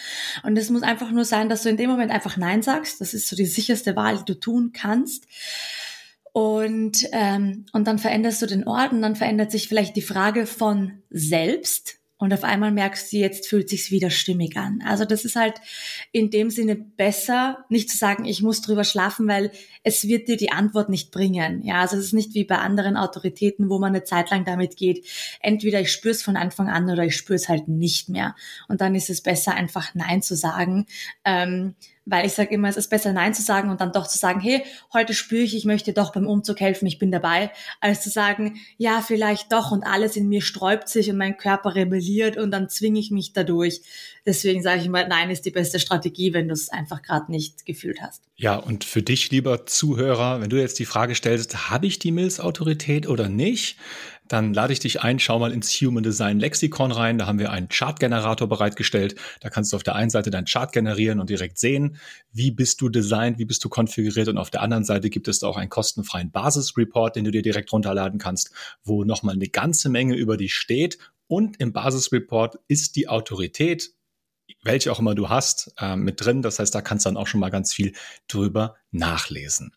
Und 0.42 0.56
es 0.56 0.70
muss 0.70 0.82
einfach 0.82 1.10
nur 1.10 1.24
sein, 1.24 1.48
dass 1.48 1.62
du 1.62 1.68
in 1.68 1.76
dem 1.76 1.90
Moment 1.90 2.10
einfach 2.10 2.36
Nein 2.36 2.62
sagst. 2.62 3.00
Das 3.00 3.14
ist 3.14 3.28
so 3.28 3.36
die 3.36 3.46
sicherste 3.46 3.96
Wahl, 3.96 4.18
die 4.18 4.24
du 4.24 4.34
tun 4.34 4.72
kannst. 4.72 5.24
Und, 6.32 7.06
ähm, 7.12 7.66
und 7.72 7.86
dann 7.86 7.98
veränderst 7.98 8.42
du 8.42 8.46
den 8.46 8.66
Ort 8.66 8.92
und 8.92 9.02
dann 9.02 9.14
verändert 9.14 9.52
sich 9.52 9.68
vielleicht 9.68 9.94
die 9.94 10.02
Frage 10.02 10.46
von 10.46 11.02
selbst. 11.10 12.00
Und 12.16 12.32
auf 12.32 12.44
einmal 12.44 12.70
merkst 12.70 13.12
du, 13.12 13.16
jetzt 13.16 13.48
fühlt 13.48 13.68
sich's 13.68 13.90
wieder 13.90 14.08
stimmig 14.08 14.56
an. 14.56 14.82
Also 14.86 15.04
das 15.04 15.24
ist 15.24 15.34
halt 15.34 15.60
in 16.12 16.30
dem 16.30 16.48
Sinne 16.48 16.76
besser, 16.76 17.64
nicht 17.68 17.90
zu 17.90 17.98
sagen, 17.98 18.24
ich 18.24 18.40
muss 18.40 18.60
drüber 18.60 18.84
schlafen, 18.84 19.26
weil 19.26 19.50
es 19.82 20.06
wird 20.06 20.28
dir 20.28 20.36
die 20.36 20.52
Antwort 20.52 20.88
nicht 20.88 21.10
bringen. 21.10 21.62
Ja, 21.64 21.80
also 21.80 21.96
es 21.96 22.06
ist 22.06 22.12
nicht 22.12 22.34
wie 22.34 22.44
bei 22.44 22.58
anderen 22.58 22.96
Autoritäten, 22.96 23.68
wo 23.68 23.80
man 23.80 23.94
eine 23.94 24.04
Zeit 24.04 24.30
lang 24.30 24.44
damit 24.44 24.76
geht. 24.76 25.04
Entweder 25.40 25.80
ich 25.80 25.90
spüre 25.90 26.12
es 26.12 26.22
von 26.22 26.36
Anfang 26.36 26.68
an 26.68 26.88
oder 26.88 27.04
ich 27.04 27.16
spüre 27.16 27.36
es 27.36 27.48
halt 27.48 27.66
nicht 27.66 28.08
mehr. 28.08 28.36
Und 28.68 28.80
dann 28.80 28.94
ist 28.94 29.10
es 29.10 29.20
besser, 29.20 29.54
einfach 29.54 29.94
Nein 29.94 30.22
zu 30.22 30.36
sagen. 30.36 30.86
Ähm, 31.24 31.74
weil 32.06 32.26
ich 32.26 32.32
sage 32.32 32.54
immer, 32.54 32.68
es 32.68 32.76
ist 32.76 32.90
besser 32.90 33.12
Nein 33.12 33.34
zu 33.34 33.42
sagen 33.42 33.70
und 33.70 33.80
dann 33.80 33.92
doch 33.92 34.06
zu 34.06 34.18
sagen, 34.18 34.40
hey, 34.40 34.64
heute 34.92 35.14
spüre 35.14 35.42
ich, 35.42 35.56
ich 35.56 35.64
möchte 35.64 35.92
doch 35.92 36.12
beim 36.12 36.26
Umzug 36.26 36.60
helfen, 36.60 36.86
ich 36.86 36.98
bin 36.98 37.10
dabei, 37.10 37.50
als 37.80 38.02
zu 38.02 38.10
sagen, 38.10 38.60
ja, 38.76 39.00
vielleicht 39.00 39.52
doch 39.52 39.70
und 39.70 39.84
alles 39.84 40.16
in 40.16 40.28
mir 40.28 40.42
sträubt 40.42 40.88
sich 40.88 41.10
und 41.10 41.16
mein 41.16 41.36
Körper 41.36 41.74
rebelliert 41.74 42.36
und 42.36 42.50
dann 42.50 42.68
zwinge 42.68 43.00
ich 43.00 43.10
mich 43.10 43.32
dadurch. 43.32 43.80
Deswegen 44.26 44.62
sage 44.62 44.80
ich 44.80 44.86
immer, 44.86 45.06
Nein 45.06 45.30
ist 45.30 45.44
die 45.44 45.50
beste 45.50 45.78
Strategie, 45.78 46.32
wenn 46.32 46.48
du 46.48 46.54
es 46.54 46.68
einfach 46.68 47.02
gerade 47.02 47.30
nicht 47.30 47.66
gefühlt 47.66 48.00
hast. 48.00 48.22
Ja, 48.36 48.56
und 48.56 48.84
für 48.84 49.02
dich, 49.02 49.30
lieber 49.30 49.66
Zuhörer, 49.66 50.40
wenn 50.40 50.50
du 50.50 50.56
jetzt 50.58 50.78
die 50.78 50.86
Frage 50.86 51.14
stellst, 51.14 51.70
habe 51.70 51.86
ich 51.86 51.98
die 51.98 52.10
Mills-Autorität 52.10 53.06
oder 53.06 53.28
nicht? 53.28 53.78
Dann 54.26 54.54
lade 54.54 54.72
ich 54.72 54.78
dich 54.78 55.02
ein, 55.02 55.18
schau 55.18 55.38
mal 55.38 55.52
ins 55.52 55.70
Human 55.80 56.02
Design 56.02 56.40
Lexikon 56.40 56.92
rein. 56.92 57.18
Da 57.18 57.26
haben 57.26 57.38
wir 57.38 57.50
einen 57.50 57.68
Chartgenerator 57.68 58.48
bereitgestellt. 58.48 59.16
Da 59.40 59.50
kannst 59.50 59.72
du 59.72 59.76
auf 59.76 59.82
der 59.82 59.94
einen 59.96 60.08
Seite 60.08 60.30
deinen 60.30 60.46
Chart 60.46 60.72
generieren 60.72 61.20
und 61.20 61.28
direkt 61.28 61.58
sehen, 61.58 61.98
wie 62.32 62.50
bist 62.50 62.80
du 62.80 62.88
designt, 62.88 63.38
wie 63.38 63.44
bist 63.44 63.62
du 63.64 63.68
konfiguriert. 63.68 64.28
Und 64.28 64.38
auf 64.38 64.50
der 64.50 64.62
anderen 64.62 64.84
Seite 64.84 65.10
gibt 65.10 65.28
es 65.28 65.42
auch 65.42 65.58
einen 65.58 65.68
kostenfreien 65.68 66.30
Basisreport, 66.30 67.16
den 67.16 67.24
du 67.24 67.30
dir 67.30 67.42
direkt 67.42 67.70
runterladen 67.72 68.18
kannst, 68.18 68.50
wo 68.82 69.04
nochmal 69.04 69.34
eine 69.34 69.48
ganze 69.48 69.90
Menge 69.90 70.14
über 70.14 70.38
dich 70.38 70.54
steht. 70.54 70.98
Und 71.26 71.60
im 71.60 71.72
Basisreport 71.72 72.58
ist 72.66 72.96
die 72.96 73.08
Autorität, 73.08 73.92
welche 74.62 74.90
auch 74.90 75.00
immer 75.00 75.14
du 75.14 75.28
hast, 75.28 75.74
äh, 75.78 75.96
mit 75.96 76.24
drin. 76.24 76.40
Das 76.40 76.58
heißt, 76.58 76.74
da 76.74 76.80
kannst 76.80 77.04
du 77.04 77.10
dann 77.10 77.18
auch 77.18 77.26
schon 77.26 77.40
mal 77.40 77.50
ganz 77.50 77.74
viel 77.74 77.92
drüber 78.26 78.76
nachlesen. 78.90 79.74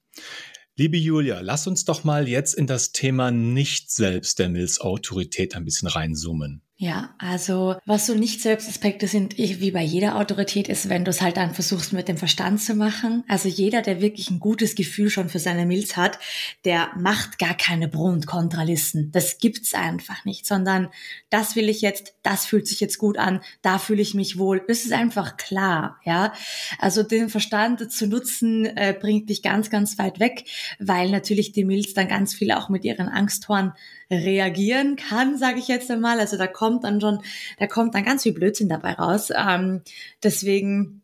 Liebe 0.79 0.97
Julia, 0.97 1.39
lass 1.39 1.65
uns 1.65 1.85
doch 1.85 2.03
mal 2.03 2.27
jetzt 2.27 2.53
in 2.53 2.67
das 2.67 2.91
Thema 2.91 3.31
nicht 3.31 3.89
selbst 3.89 4.37
der 4.37 4.47
Mills-Autorität 4.47 5.55
ein 5.55 5.65
bisschen 5.65 5.87
reinzoomen. 5.87 6.61
Ja, 6.79 7.15
also 7.17 7.75
was 7.87 8.05
so 8.05 8.13
nicht 8.13 8.39
Selbstaspekte 8.39 9.07
sind, 9.07 9.35
wie 9.35 9.71
bei 9.71 9.81
jeder 9.81 10.15
Autorität, 10.15 10.67
ist, 10.67 10.89
wenn 10.89 11.05
du 11.05 11.09
es 11.09 11.23
halt 11.23 11.35
dann 11.35 11.55
versuchst 11.55 11.91
mit 11.91 12.07
dem 12.07 12.17
Verstand 12.17 12.61
zu 12.61 12.75
machen. 12.75 13.23
Also 13.27 13.49
jeder, 13.49 13.81
der 13.81 13.99
wirklich 13.99 14.29
ein 14.29 14.39
gutes 14.39 14.75
Gefühl 14.75 15.09
schon 15.09 15.27
für 15.27 15.39
seine 15.39 15.65
Milz 15.65 15.97
hat, 15.97 16.19
der 16.65 16.91
macht 16.95 17.39
gar 17.39 17.55
keine 17.57 17.87
Pro- 17.87 18.03
und 18.03 18.27
Kontralisten. 18.27 19.11
Das 19.11 19.39
gibt's 19.39 19.73
einfach 19.73 20.23
nicht, 20.23 20.45
sondern 20.45 20.89
das 21.31 21.55
will 21.55 21.67
ich 21.67 21.81
jetzt, 21.81 22.13
das 22.21 22.45
fühlt 22.45 22.67
sich 22.67 22.79
jetzt 22.79 22.99
gut 22.99 23.17
an, 23.17 23.41
da 23.63 23.79
fühle 23.79 24.03
ich 24.03 24.13
mich 24.13 24.37
wohl. 24.37 24.63
Das 24.67 24.85
ist 24.85 24.93
einfach 24.93 25.35
klar, 25.37 25.99
ja. 26.03 26.31
Also 26.77 27.01
den 27.01 27.29
Verstand 27.29 27.91
zu 27.91 28.05
nutzen, 28.05 28.67
äh, 28.67 28.95
bringt 28.99 29.31
dich 29.31 29.41
ganz, 29.41 29.71
ganz 29.71 29.97
weit 29.97 30.19
weg, 30.19 30.43
weil 30.77 31.09
natürlich 31.09 31.53
die 31.53 31.65
Milz 31.65 31.95
dann 31.95 32.07
ganz 32.07 32.35
viel 32.35 32.51
auch 32.51 32.69
mit 32.69 32.85
ihren 32.85 33.09
Angsttoren 33.09 33.73
reagieren 34.09 34.95
kann, 34.95 35.37
sage 35.37 35.59
ich 35.59 35.67
jetzt 35.67 35.91
einmal. 35.91 36.19
Also 36.19 36.37
da 36.37 36.47
kommt 36.47 36.83
dann 36.83 37.01
schon, 37.01 37.19
da 37.59 37.67
kommt 37.67 37.95
dann 37.95 38.05
ganz 38.05 38.23
viel 38.23 38.33
Blödsinn 38.33 38.69
dabei 38.69 38.93
raus. 38.93 39.29
Ähm, 39.35 39.81
deswegen 40.23 41.01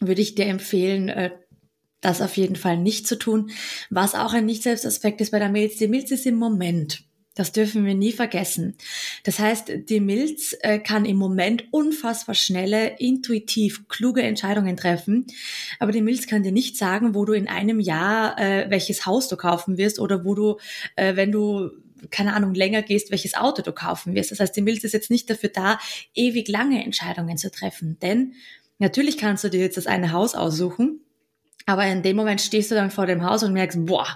würde 0.00 0.22
ich 0.22 0.34
dir 0.34 0.46
empfehlen, 0.46 1.08
äh, 1.08 1.30
das 2.00 2.22
auf 2.22 2.36
jeden 2.36 2.56
Fall 2.56 2.78
nicht 2.78 3.06
zu 3.06 3.18
tun. 3.18 3.50
Was 3.90 4.14
auch 4.14 4.32
ein 4.32 4.46
Nicht-Selbstaspekt 4.46 5.20
ist 5.20 5.32
bei 5.32 5.38
der 5.38 5.50
Milz, 5.50 5.76
die 5.76 5.88
Milz 5.88 6.10
ist 6.10 6.26
im 6.26 6.36
Moment. 6.36 7.04
Das 7.36 7.52
dürfen 7.52 7.86
wir 7.86 7.94
nie 7.94 8.12
vergessen. 8.12 8.76
Das 9.22 9.38
heißt, 9.38 9.70
die 9.88 10.00
Milz 10.00 10.56
äh, 10.60 10.78
kann 10.80 11.04
im 11.04 11.16
Moment 11.16 11.64
unfassbar 11.70 12.34
schnelle, 12.34 12.98
intuitiv 12.98 13.86
kluge 13.88 14.22
Entscheidungen 14.22 14.76
treffen. 14.76 15.26
Aber 15.78 15.92
die 15.92 16.02
Milz 16.02 16.26
kann 16.26 16.42
dir 16.42 16.52
nicht 16.52 16.76
sagen, 16.76 17.14
wo 17.14 17.24
du 17.24 17.32
in 17.32 17.48
einem 17.48 17.78
Jahr 17.78 18.38
äh, 18.38 18.68
welches 18.68 19.06
Haus 19.06 19.28
du 19.28 19.36
kaufen 19.36 19.78
wirst 19.78 20.00
oder 20.00 20.24
wo 20.24 20.34
du, 20.34 20.58
äh, 20.96 21.14
wenn 21.14 21.30
du 21.30 21.70
keine 22.10 22.34
Ahnung, 22.34 22.54
länger 22.54 22.82
gehst, 22.82 23.10
welches 23.10 23.34
Auto 23.34 23.62
du 23.62 23.72
kaufen 23.72 24.14
wirst. 24.14 24.30
Das 24.30 24.40
heißt, 24.40 24.56
die 24.56 24.62
Milz 24.62 24.84
ist 24.84 24.92
jetzt 24.92 25.10
nicht 25.10 25.28
dafür 25.28 25.50
da, 25.50 25.78
ewig 26.14 26.48
lange 26.48 26.84
Entscheidungen 26.84 27.36
zu 27.36 27.50
treffen. 27.50 27.98
Denn 28.00 28.34
natürlich 28.78 29.18
kannst 29.18 29.44
du 29.44 29.48
dir 29.48 29.60
jetzt 29.60 29.76
das 29.76 29.86
eine 29.86 30.12
Haus 30.12 30.34
aussuchen, 30.34 31.00
aber 31.66 31.86
in 31.86 32.02
dem 32.02 32.16
Moment 32.16 32.40
stehst 32.40 32.70
du 32.70 32.74
dann 32.74 32.90
vor 32.90 33.06
dem 33.06 33.24
Haus 33.24 33.42
und 33.42 33.52
merkst, 33.52 33.84
boah, 33.86 34.06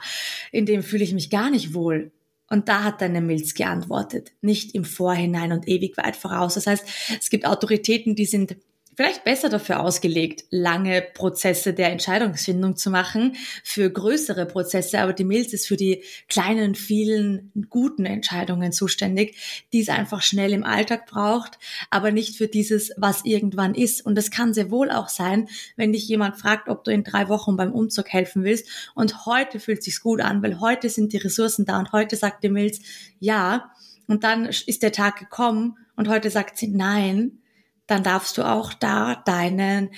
in 0.50 0.66
dem 0.66 0.82
fühle 0.82 1.04
ich 1.04 1.12
mich 1.12 1.30
gar 1.30 1.50
nicht 1.50 1.74
wohl. 1.74 2.10
Und 2.48 2.68
da 2.68 2.84
hat 2.84 3.00
deine 3.00 3.20
Milz 3.20 3.54
geantwortet, 3.54 4.32
nicht 4.40 4.74
im 4.74 4.84
Vorhinein 4.84 5.52
und 5.52 5.66
ewig 5.66 5.96
weit 5.96 6.16
voraus. 6.16 6.54
Das 6.54 6.66
heißt, 6.66 6.84
es 7.20 7.30
gibt 7.30 7.46
Autoritäten, 7.46 8.14
die 8.14 8.26
sind 8.26 8.56
vielleicht 8.96 9.24
besser 9.24 9.48
dafür 9.48 9.80
ausgelegt, 9.80 10.44
lange 10.50 11.02
Prozesse 11.02 11.72
der 11.72 11.90
Entscheidungsfindung 11.90 12.76
zu 12.76 12.90
machen, 12.90 13.36
für 13.62 13.90
größere 13.90 14.46
Prozesse, 14.46 15.00
aber 15.00 15.12
die 15.12 15.24
Milz 15.24 15.52
ist 15.52 15.66
für 15.66 15.76
die 15.76 16.02
kleinen, 16.28 16.74
vielen 16.74 17.52
guten 17.70 18.06
Entscheidungen 18.06 18.72
zuständig, 18.72 19.66
die 19.72 19.80
es 19.80 19.88
einfach 19.88 20.22
schnell 20.22 20.52
im 20.52 20.64
Alltag 20.64 21.06
braucht, 21.06 21.58
aber 21.90 22.12
nicht 22.12 22.36
für 22.36 22.48
dieses, 22.48 22.92
was 22.96 23.24
irgendwann 23.24 23.74
ist. 23.74 24.04
Und 24.04 24.16
es 24.16 24.30
kann 24.30 24.54
sehr 24.54 24.70
wohl 24.70 24.90
auch 24.90 25.08
sein, 25.08 25.48
wenn 25.76 25.92
dich 25.92 26.08
jemand 26.08 26.36
fragt, 26.36 26.68
ob 26.68 26.84
du 26.84 26.90
in 26.90 27.04
drei 27.04 27.28
Wochen 27.28 27.56
beim 27.56 27.72
Umzug 27.72 28.08
helfen 28.08 28.44
willst. 28.44 28.68
Und 28.94 29.26
heute 29.26 29.60
fühlt 29.60 29.82
sich's 29.82 30.02
gut 30.02 30.20
an, 30.20 30.42
weil 30.42 30.60
heute 30.60 30.88
sind 30.88 31.12
die 31.12 31.18
Ressourcen 31.18 31.64
da 31.64 31.78
und 31.78 31.92
heute 31.92 32.16
sagt 32.16 32.44
die 32.44 32.48
Milz 32.48 32.80
ja. 33.18 33.70
Und 34.06 34.22
dann 34.22 34.46
ist 34.46 34.82
der 34.82 34.92
Tag 34.92 35.18
gekommen 35.18 35.78
und 35.96 36.08
heute 36.08 36.28
sagt 36.30 36.58
sie 36.58 36.68
nein 36.68 37.38
dann 37.86 38.02
darfst 38.02 38.38
du 38.38 38.42
auch 38.42 38.72
da 38.72 39.22
deine 39.26 39.90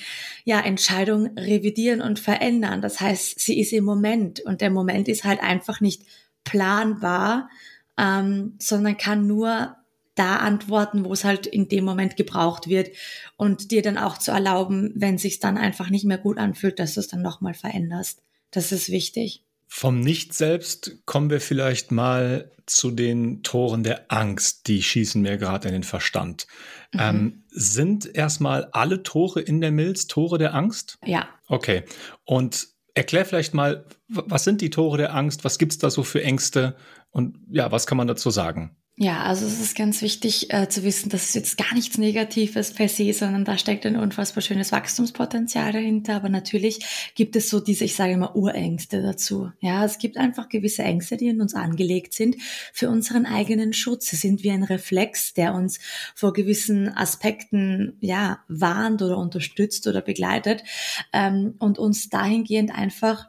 ja, 0.44 0.60
Entscheidung 0.60 1.38
revidieren 1.38 2.00
und 2.00 2.18
verändern. 2.18 2.82
Das 2.82 3.00
heißt, 3.00 3.38
sie 3.38 3.60
ist 3.60 3.72
im 3.72 3.84
Moment 3.84 4.40
und 4.40 4.60
der 4.60 4.70
Moment 4.70 5.08
ist 5.08 5.24
halt 5.24 5.40
einfach 5.40 5.80
nicht 5.80 6.02
planbar, 6.44 7.48
ähm, 7.96 8.54
sondern 8.58 8.96
kann 8.96 9.26
nur 9.26 9.76
da 10.16 10.36
antworten, 10.36 11.04
wo 11.04 11.12
es 11.12 11.24
halt 11.24 11.46
in 11.46 11.68
dem 11.68 11.84
Moment 11.84 12.16
gebraucht 12.16 12.68
wird 12.68 12.90
und 13.36 13.70
dir 13.70 13.82
dann 13.82 13.98
auch 13.98 14.18
zu 14.18 14.32
erlauben, 14.32 14.92
wenn 14.96 15.18
sich 15.18 15.40
dann 15.40 15.58
einfach 15.58 15.90
nicht 15.90 16.04
mehr 16.04 16.18
gut 16.18 16.38
anfühlt, 16.38 16.78
dass 16.78 16.94
du 16.94 17.00
es 17.00 17.08
dann 17.08 17.22
nochmal 17.22 17.54
veränderst. 17.54 18.22
Das 18.50 18.72
ist 18.72 18.90
wichtig. 18.90 19.45
Vom 19.66 20.00
Nicht-Selbst 20.00 20.98
kommen 21.06 21.30
wir 21.30 21.40
vielleicht 21.40 21.90
mal 21.92 22.50
zu 22.66 22.90
den 22.90 23.42
Toren 23.42 23.84
der 23.84 24.10
Angst. 24.12 24.66
Die 24.66 24.82
schießen 24.82 25.22
mir 25.22 25.38
gerade 25.38 25.68
in 25.68 25.74
den 25.74 25.82
Verstand. 25.82 26.46
Mhm. 26.92 27.00
Ähm, 27.00 27.44
sind 27.50 28.14
erstmal 28.14 28.66
alle 28.72 29.02
Tore 29.02 29.40
in 29.40 29.60
der 29.60 29.70
Milz 29.70 30.06
Tore 30.06 30.38
der 30.38 30.54
Angst? 30.54 30.98
Ja. 31.04 31.28
Okay. 31.46 31.84
Und 32.24 32.68
erklär 32.94 33.24
vielleicht 33.24 33.54
mal, 33.54 33.84
was 34.08 34.44
sind 34.44 34.60
die 34.60 34.70
Tore 34.70 34.98
der 34.98 35.14
Angst? 35.14 35.44
Was 35.44 35.58
gibt 35.58 35.72
es 35.72 35.78
da 35.78 35.90
so 35.90 36.02
für 36.02 36.22
Ängste? 36.22 36.76
Und 37.10 37.38
ja, 37.50 37.70
was 37.70 37.86
kann 37.86 37.98
man 37.98 38.08
dazu 38.08 38.30
sagen? 38.30 38.76
Ja, 38.98 39.24
also 39.24 39.44
es 39.44 39.60
ist 39.60 39.76
ganz 39.76 40.00
wichtig 40.00 40.54
äh, 40.54 40.70
zu 40.70 40.82
wissen, 40.82 41.10
dass 41.10 41.24
es 41.24 41.34
jetzt 41.34 41.58
gar 41.58 41.74
nichts 41.74 41.98
Negatives 41.98 42.72
per 42.72 42.88
se, 42.88 43.12
sondern 43.12 43.44
da 43.44 43.58
steckt 43.58 43.84
ein 43.84 43.96
unfassbar 43.96 44.40
schönes 44.40 44.72
Wachstumspotenzial 44.72 45.70
dahinter. 45.70 46.16
Aber 46.16 46.30
natürlich 46.30 47.12
gibt 47.14 47.36
es 47.36 47.50
so 47.50 47.60
diese, 47.60 47.84
ich 47.84 47.94
sage 47.94 48.14
immer, 48.14 48.34
Urängste 48.34 49.02
dazu. 49.02 49.50
Ja, 49.60 49.84
es 49.84 49.98
gibt 49.98 50.16
einfach 50.16 50.48
gewisse 50.48 50.82
Ängste, 50.82 51.18
die 51.18 51.28
in 51.28 51.42
uns 51.42 51.52
angelegt 51.52 52.14
sind 52.14 52.36
für 52.72 52.88
unseren 52.88 53.26
eigenen 53.26 53.74
Schutz. 53.74 54.06
Sie 54.06 54.16
sind 54.16 54.42
wie 54.44 54.50
ein 54.50 54.62
Reflex, 54.62 55.34
der 55.34 55.52
uns 55.52 55.78
vor 56.14 56.32
gewissen 56.32 56.88
Aspekten 56.88 57.98
ja 58.00 58.38
warnt 58.48 59.02
oder 59.02 59.18
unterstützt 59.18 59.86
oder 59.86 60.00
begleitet 60.00 60.64
ähm, 61.12 61.54
und 61.58 61.78
uns 61.78 62.08
dahingehend 62.08 62.74
einfach 62.74 63.26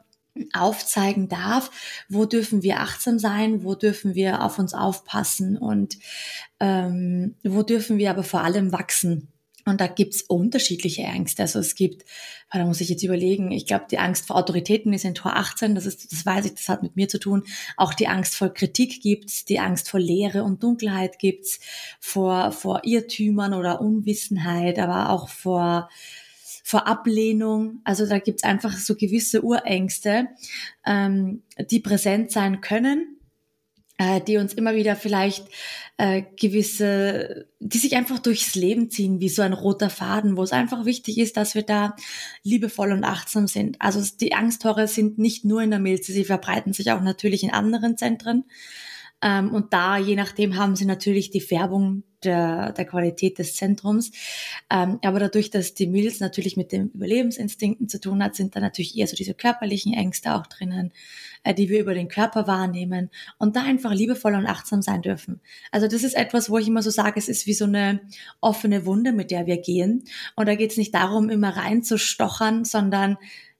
aufzeigen 0.52 1.28
darf, 1.28 1.70
wo 2.08 2.24
dürfen 2.24 2.62
wir 2.62 2.80
achtsam 2.80 3.18
sein, 3.18 3.64
wo 3.64 3.74
dürfen 3.74 4.14
wir 4.14 4.42
auf 4.42 4.58
uns 4.58 4.74
aufpassen 4.74 5.56
und 5.56 5.98
ähm, 6.60 7.34
wo 7.42 7.62
dürfen 7.62 7.98
wir 7.98 8.10
aber 8.10 8.22
vor 8.22 8.42
allem 8.42 8.72
wachsen. 8.72 9.28
Und 9.68 9.80
da 9.80 9.86
gibt's 9.86 10.22
unterschiedliche 10.22 11.02
Ängste. 11.02 11.42
Also 11.42 11.58
es 11.58 11.74
gibt, 11.74 12.04
da 12.50 12.64
muss 12.64 12.80
ich 12.80 12.88
jetzt 12.88 13.02
überlegen, 13.02 13.52
ich 13.52 13.66
glaube, 13.66 13.84
die 13.90 13.98
Angst 13.98 14.26
vor 14.26 14.36
Autoritäten 14.36 14.92
ist 14.92 15.04
in 15.04 15.14
Tor 15.14 15.36
18, 15.36 15.74
das 15.74 15.84
ist, 15.84 16.10
das 16.10 16.24
weiß 16.24 16.46
ich, 16.46 16.54
das 16.54 16.68
hat 16.68 16.82
mit 16.82 16.96
mir 16.96 17.08
zu 17.08 17.20
tun. 17.20 17.44
Auch 17.76 17.92
die 17.92 18.08
Angst 18.08 18.34
vor 18.34 18.48
Kritik 18.48 19.02
gibt's, 19.02 19.44
die 19.44 19.58
Angst 19.58 19.90
vor 19.90 20.00
Leere 20.00 20.42
und 20.42 20.62
Dunkelheit 20.62 21.18
gibt's, 21.18 21.60
vor, 22.00 22.52
vor 22.52 22.80
Irrtümern 22.84 23.52
oder 23.52 23.80
Unwissenheit, 23.80 24.78
aber 24.78 25.10
auch 25.10 25.28
vor 25.28 25.90
vor 26.68 26.86
Ablehnung. 26.86 27.80
Also 27.84 28.04
da 28.04 28.18
gibt's 28.18 28.44
einfach 28.44 28.76
so 28.76 28.94
gewisse 28.94 29.42
Urängste, 29.42 30.28
ähm, 30.84 31.42
die 31.70 31.80
präsent 31.80 32.30
sein 32.30 32.60
können, 32.60 33.16
äh, 33.96 34.20
die 34.20 34.36
uns 34.36 34.52
immer 34.52 34.74
wieder 34.74 34.94
vielleicht 34.94 35.46
äh, 35.96 36.24
gewisse, 36.38 37.46
die 37.58 37.78
sich 37.78 37.96
einfach 37.96 38.18
durchs 38.18 38.54
Leben 38.54 38.90
ziehen, 38.90 39.18
wie 39.18 39.30
so 39.30 39.40
ein 39.40 39.54
roter 39.54 39.88
Faden, 39.88 40.36
wo 40.36 40.42
es 40.42 40.52
einfach 40.52 40.84
wichtig 40.84 41.16
ist, 41.16 41.38
dass 41.38 41.54
wir 41.54 41.62
da 41.62 41.96
liebevoll 42.42 42.92
und 42.92 43.02
achtsam 43.02 43.46
sind. 43.46 43.80
Also 43.80 44.02
die 44.20 44.34
Angsttore 44.34 44.88
sind 44.88 45.16
nicht 45.16 45.46
nur 45.46 45.62
in 45.62 45.70
der 45.70 45.80
Milze, 45.80 46.12
sie 46.12 46.24
verbreiten 46.26 46.74
sich 46.74 46.92
auch 46.92 47.00
natürlich 47.00 47.44
in 47.44 47.50
anderen 47.50 47.96
Zentren. 47.96 48.44
Ähm, 49.22 49.52
und 49.52 49.72
da, 49.72 49.98
je 49.98 50.16
nachdem, 50.16 50.56
haben 50.56 50.76
sie 50.76 50.84
natürlich 50.84 51.30
die 51.30 51.40
Färbung 51.40 52.04
der, 52.24 52.72
der 52.72 52.84
Qualität 52.84 53.38
des 53.38 53.54
Zentrums. 53.54 54.10
Ähm, 54.70 54.98
aber 55.04 55.20
dadurch, 55.20 55.50
dass 55.50 55.74
die 55.74 55.86
Milz 55.86 56.20
natürlich 56.20 56.56
mit 56.56 56.72
den 56.72 56.88
Überlebensinstinkten 56.90 57.88
zu 57.88 58.00
tun 58.00 58.22
hat, 58.22 58.34
sind 58.34 58.56
da 58.56 58.60
natürlich 58.60 58.96
eher 58.96 59.06
so 59.06 59.16
diese 59.16 59.34
körperlichen 59.34 59.92
Ängste 59.92 60.34
auch 60.34 60.46
drinnen, 60.46 60.92
äh, 61.44 61.54
die 61.54 61.68
wir 61.68 61.80
über 61.80 61.94
den 61.94 62.08
Körper 62.08 62.46
wahrnehmen 62.46 63.10
und 63.38 63.56
da 63.56 63.62
einfach 63.62 63.92
liebevoll 63.92 64.34
und 64.34 64.46
achtsam 64.46 64.82
sein 64.82 65.02
dürfen. 65.02 65.40
Also 65.70 65.86
das 65.86 66.02
ist 66.02 66.16
etwas, 66.16 66.50
wo 66.50 66.58
ich 66.58 66.68
immer 66.68 66.82
so 66.82 66.90
sage, 66.90 67.18
es 67.18 67.28
ist 67.28 67.46
wie 67.46 67.54
so 67.54 67.64
eine 67.66 68.00
offene 68.40 68.84
Wunde, 68.84 69.12
mit 69.12 69.30
der 69.30 69.46
wir 69.46 69.58
gehen. 69.58 70.04
Und 70.34 70.48
da 70.48 70.54
geht 70.54 70.72
es 70.72 70.76
nicht 70.76 70.94
darum, 70.94 71.30
immer 71.30 71.56
reinzustochern, 71.56 72.64
sondern 72.64 73.16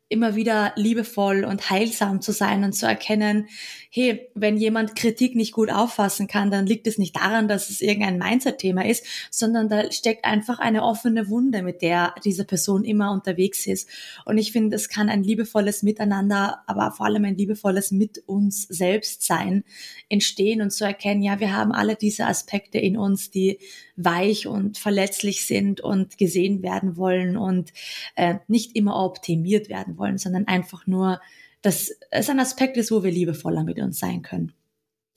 immer 0.08 0.34
wieder 0.34 0.72
liebevoll 0.76 1.44
und 1.44 1.68
heilsam 1.68 2.22
zu 2.22 2.32
sein 2.32 2.64
und 2.64 2.72
zu 2.72 2.86
erkennen, 2.86 3.48
hey, 3.90 4.28
wenn 4.34 4.56
jemand 4.56 4.96
Kritik 4.96 5.34
nicht 5.34 5.52
gut 5.52 5.70
auffassen 5.70 6.26
kann, 6.28 6.50
dann 6.50 6.66
liegt 6.66 6.86
es 6.86 6.98
nicht 6.98 7.16
daran, 7.16 7.48
dass 7.48 7.68
es 7.68 7.80
irgendein 7.80 8.18
Mindset-Thema 8.18 8.86
ist, 8.86 9.04
sondern 9.30 9.68
da 9.68 9.90
steckt 9.92 10.24
einfach 10.24 10.58
eine 10.58 10.82
offene 10.82 11.28
Wunde, 11.28 11.62
mit 11.62 11.82
der 11.82 12.14
diese 12.24 12.44
Person 12.44 12.84
immer 12.84 13.12
unterwegs 13.12 13.66
ist. 13.66 13.88
Und 14.24 14.38
ich 14.38 14.52
finde, 14.52 14.76
es 14.76 14.88
kann 14.88 15.08
ein 15.10 15.22
liebevolles 15.22 15.82
Miteinander, 15.82 16.62
aber 16.66 16.92
vor 16.92 17.06
allem 17.06 17.24
ein 17.24 17.36
liebevolles 17.36 17.90
mit 17.90 18.22
uns 18.26 18.62
selbst 18.62 19.24
sein, 19.24 19.64
entstehen 20.08 20.62
und 20.62 20.70
zu 20.70 20.84
erkennen, 20.84 21.22
ja, 21.22 21.40
wir 21.40 21.54
haben 21.54 21.72
alle 21.72 21.96
diese 21.96 22.26
Aspekte 22.26 22.78
in 22.78 22.96
uns, 22.96 23.30
die 23.30 23.58
weich 23.96 24.46
und 24.46 24.78
verletzlich 24.78 25.46
sind 25.46 25.80
und 25.80 26.18
gesehen 26.18 26.62
werden 26.62 26.96
wollen 26.96 27.36
und 27.36 27.72
äh, 28.14 28.36
nicht 28.46 28.76
immer 28.76 29.04
optimiert 29.04 29.68
werden 29.68 29.97
wollen, 29.98 30.18
sondern 30.18 30.46
einfach 30.46 30.86
nur 30.86 31.20
dass 31.62 31.90
es 32.10 32.30
ein 32.30 32.40
Aspekt 32.40 32.76
ist, 32.76 32.90
wo 32.90 33.02
wir 33.02 33.10
liebevoller 33.10 33.64
mit 33.64 33.78
uns 33.78 33.98
sein 33.98 34.22
können. 34.22 34.52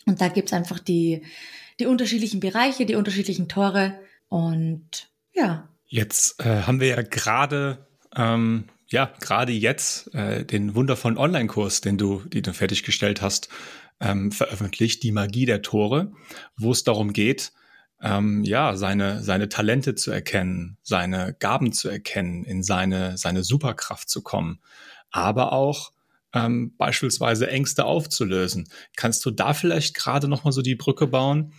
Und 0.05 0.21
da 0.21 0.27
gibt's 0.27 0.53
einfach 0.53 0.79
die, 0.79 1.23
die 1.79 1.85
unterschiedlichen 1.85 2.39
Bereiche, 2.39 2.85
die 2.85 2.95
unterschiedlichen 2.95 3.47
Tore 3.47 4.00
und 4.29 5.09
ja. 5.33 5.69
Jetzt 5.88 6.39
äh, 6.43 6.63
haben 6.63 6.79
wir 6.79 6.88
ja 6.88 7.01
gerade 7.01 7.85
ähm, 8.15 8.65
ja 8.88 9.13
gerade 9.19 9.51
jetzt 9.51 10.13
äh, 10.13 10.45
den 10.45 10.73
wundervollen 10.75 11.17
Online-Kurs, 11.17 11.81
den 11.81 11.97
du, 11.97 12.21
den 12.21 12.43
du 12.43 12.53
fertiggestellt 12.53 13.21
hast, 13.21 13.50
ähm, 14.00 14.31
veröffentlicht, 14.31 15.03
die 15.03 15.11
Magie 15.11 15.45
der 15.45 15.61
Tore, 15.61 16.11
wo 16.57 16.71
es 16.71 16.83
darum 16.83 17.13
geht, 17.13 17.51
ähm, 18.01 18.43
ja 18.43 18.75
seine 18.75 19.24
seine 19.24 19.50
Talente 19.50 19.96
zu 19.96 20.12
erkennen, 20.12 20.77
seine 20.81 21.36
Gaben 21.39 21.72
zu 21.72 21.89
erkennen, 21.89 22.43
in 22.43 22.63
seine 22.63 23.17
seine 23.17 23.43
Superkraft 23.43 24.10
zu 24.10 24.22
kommen, 24.22 24.60
aber 25.12 25.53
auch 25.53 25.91
ähm, 26.34 26.75
beispielsweise 26.77 27.50
Ängste 27.50 27.86
aufzulösen. 27.86 28.70
Kannst 28.96 29.25
du 29.25 29.31
da 29.31 29.53
vielleicht 29.53 29.96
gerade 29.96 30.27
noch 30.27 30.43
mal 30.43 30.51
so 30.51 30.62
die 30.62 30.75
Brücke 30.75 31.08
bauen? 31.08 31.53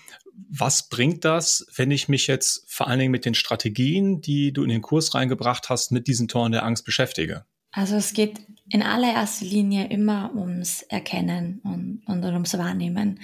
Was 0.49 0.89
bringt 0.89 1.25
das, 1.25 1.67
wenn 1.77 1.91
ich 1.91 2.09
mich 2.09 2.27
jetzt 2.27 2.65
vor 2.71 2.89
allen 2.89 2.99
Dingen 2.99 3.13
mit 3.13 3.27
den 3.27 3.35
Strategien, 3.35 4.21
die 4.21 4.53
du 4.53 4.63
in 4.63 4.71
den 4.71 4.83
Kurs 4.83 5.15
reingebracht 5.15 5.69
hast, 5.69 5.93
mit 5.93 6.07
diesen 6.07 6.29
Toren 6.29 6.53
der 6.53 6.65
Angst 6.65 6.85
beschäftige? 6.85 7.45
Also 7.73 7.97
es 7.97 8.13
geht 8.13 8.41
in 8.69 8.83
allererster 8.83 9.45
Linie 9.45 9.89
immer 9.89 10.33
ums 10.35 10.83
Erkennen 10.83 11.61
und, 11.65 12.03
und 12.07 12.25
ums 12.25 12.57
Wahrnehmen. 12.57 13.21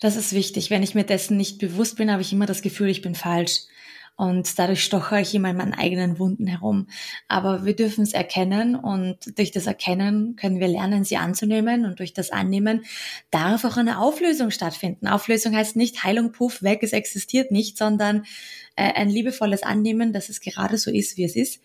Das 0.00 0.16
ist 0.16 0.32
wichtig. 0.32 0.70
Wenn 0.70 0.82
ich 0.82 0.94
mir 0.94 1.04
dessen 1.04 1.36
nicht 1.36 1.58
bewusst 1.58 1.96
bin, 1.96 2.10
habe 2.10 2.22
ich 2.22 2.32
immer 2.32 2.46
das 2.46 2.62
Gefühl, 2.62 2.88
ich 2.88 3.02
bin 3.02 3.14
falsch 3.14 3.62
und 4.16 4.58
dadurch 4.58 4.84
stochere 4.84 5.20
ich 5.20 5.34
immer 5.34 5.50
in 5.50 5.56
meinen 5.56 5.74
eigenen 5.74 6.18
Wunden 6.18 6.46
herum. 6.46 6.86
Aber 7.28 7.64
wir 7.64 7.74
dürfen 7.74 8.02
es 8.02 8.12
erkennen 8.12 8.76
und 8.76 9.38
durch 9.38 9.50
das 9.50 9.66
Erkennen 9.66 10.36
können 10.36 10.60
wir 10.60 10.68
lernen, 10.68 11.04
sie 11.04 11.16
anzunehmen 11.16 11.84
und 11.84 11.98
durch 11.98 12.12
das 12.12 12.30
Annehmen 12.30 12.84
darf 13.30 13.64
auch 13.64 13.76
eine 13.76 13.98
Auflösung 13.98 14.50
stattfinden. 14.50 15.08
Auflösung 15.08 15.56
heißt 15.56 15.76
nicht 15.76 16.04
Heilung, 16.04 16.32
puff, 16.32 16.62
weg, 16.62 16.80
es 16.82 16.92
existiert 16.92 17.50
nicht, 17.50 17.78
sondern 17.78 18.24
äh, 18.76 18.92
ein 18.94 19.08
liebevolles 19.08 19.62
Annehmen, 19.62 20.12
dass 20.12 20.28
es 20.28 20.40
gerade 20.40 20.78
so 20.78 20.90
ist, 20.90 21.16
wie 21.16 21.24
es 21.24 21.36
ist, 21.36 21.60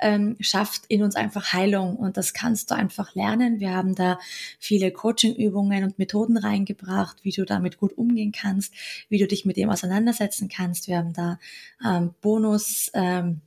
ähm, 0.00 0.36
schafft 0.40 0.82
in 0.88 1.02
uns 1.02 1.14
einfach 1.16 1.52
Heilung 1.52 1.96
und 1.96 2.16
das 2.16 2.34
kannst 2.34 2.70
du 2.70 2.74
einfach 2.74 3.14
lernen. 3.14 3.60
Wir 3.60 3.72
haben 3.72 3.94
da 3.94 4.18
viele 4.58 4.90
Coaching-Übungen 4.90 5.84
und 5.84 5.98
Methoden 5.98 6.36
reingebracht, 6.36 7.18
wie 7.22 7.32
du 7.32 7.44
damit 7.44 7.78
gut 7.78 7.96
umgehen 7.96 8.32
kannst, 8.32 8.74
wie 9.08 9.18
du 9.18 9.26
dich 9.26 9.44
mit 9.44 9.56
dem 9.56 9.70
auseinandersetzen 9.70 10.48
kannst. 10.48 10.88
Wir 10.88 10.98
haben 10.98 11.12
da 11.12 11.38
ähm, 11.84 12.14
Bonus. 12.20 12.90
Ähm, 12.94 13.40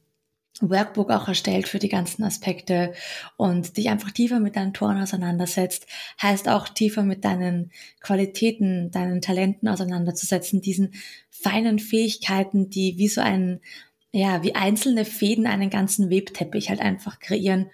Workbook 0.61 1.11
auch 1.11 1.27
erstellt 1.27 1.67
für 1.67 1.79
die 1.79 1.89
ganzen 1.89 2.23
Aspekte 2.23 2.93
und 3.35 3.75
dich 3.75 3.89
einfach 3.89 4.11
tiefer 4.11 4.39
mit 4.39 4.55
deinen 4.55 4.73
Toren 4.73 5.01
auseinandersetzt, 5.01 5.85
heißt 6.21 6.47
auch 6.47 6.69
tiefer 6.69 7.03
mit 7.03 7.25
deinen 7.25 7.71
Qualitäten, 7.99 8.89
deinen 8.89 9.21
Talenten 9.21 9.67
auseinanderzusetzen, 9.67 10.61
diesen 10.61 10.93
feinen 11.29 11.79
Fähigkeiten, 11.79 12.69
die 12.69 12.97
wie 12.97 13.09
so 13.09 13.21
ein 13.21 13.59
ja, 14.15 14.43
wie 14.43 14.55
einzelne 14.55 15.03
Fäden 15.03 15.45
einen 15.45 15.69
ganzen 15.69 16.09
Webteppich 16.09 16.69
halt 16.69 16.79
einfach 16.79 17.19
kreieren. 17.19 17.69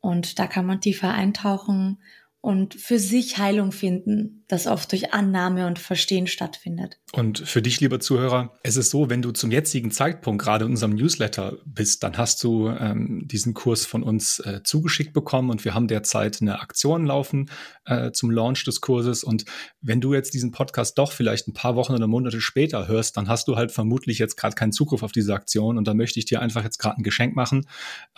Und 0.00 0.38
da 0.38 0.46
kann 0.46 0.64
man 0.64 0.80
tiefer 0.80 1.12
eintauchen 1.12 1.98
und 2.44 2.74
für 2.74 2.98
sich 2.98 3.38
Heilung 3.38 3.72
finden, 3.72 4.44
das 4.48 4.66
oft 4.66 4.92
durch 4.92 5.14
Annahme 5.14 5.66
und 5.66 5.78
Verstehen 5.78 6.26
stattfindet. 6.26 7.00
Und 7.12 7.38
für 7.38 7.62
dich, 7.62 7.80
lieber 7.80 8.00
Zuhörer, 8.00 8.58
es 8.62 8.76
ist 8.76 8.90
so, 8.90 9.08
wenn 9.08 9.22
du 9.22 9.30
zum 9.30 9.50
jetzigen 9.50 9.90
Zeitpunkt 9.90 10.44
gerade 10.44 10.66
in 10.66 10.72
unserem 10.72 10.94
Newsletter 10.94 11.56
bist, 11.64 12.02
dann 12.02 12.18
hast 12.18 12.44
du 12.44 12.68
ähm, 12.68 13.22
diesen 13.24 13.54
Kurs 13.54 13.86
von 13.86 14.02
uns 14.02 14.40
äh, 14.40 14.60
zugeschickt 14.62 15.14
bekommen 15.14 15.48
und 15.48 15.64
wir 15.64 15.72
haben 15.72 15.88
derzeit 15.88 16.42
eine 16.42 16.60
Aktion 16.60 17.06
laufen 17.06 17.48
äh, 17.86 18.12
zum 18.12 18.30
Launch 18.30 18.64
des 18.64 18.82
Kurses. 18.82 19.24
Und 19.24 19.46
wenn 19.80 20.02
du 20.02 20.12
jetzt 20.12 20.34
diesen 20.34 20.50
Podcast 20.50 20.98
doch 20.98 21.12
vielleicht 21.12 21.48
ein 21.48 21.54
paar 21.54 21.76
Wochen 21.76 21.94
oder 21.94 22.06
Monate 22.06 22.42
später 22.42 22.88
hörst, 22.88 23.16
dann 23.16 23.26
hast 23.26 23.48
du 23.48 23.56
halt 23.56 23.72
vermutlich 23.72 24.18
jetzt 24.18 24.36
gerade 24.36 24.54
keinen 24.54 24.72
Zugriff 24.72 25.02
auf 25.02 25.12
diese 25.12 25.32
Aktion 25.32 25.78
und 25.78 25.88
da 25.88 25.94
möchte 25.94 26.18
ich 26.18 26.26
dir 26.26 26.42
einfach 26.42 26.62
jetzt 26.62 26.76
gerade 26.76 26.98
ein 26.98 27.04
Geschenk 27.04 27.34
machen. 27.34 27.66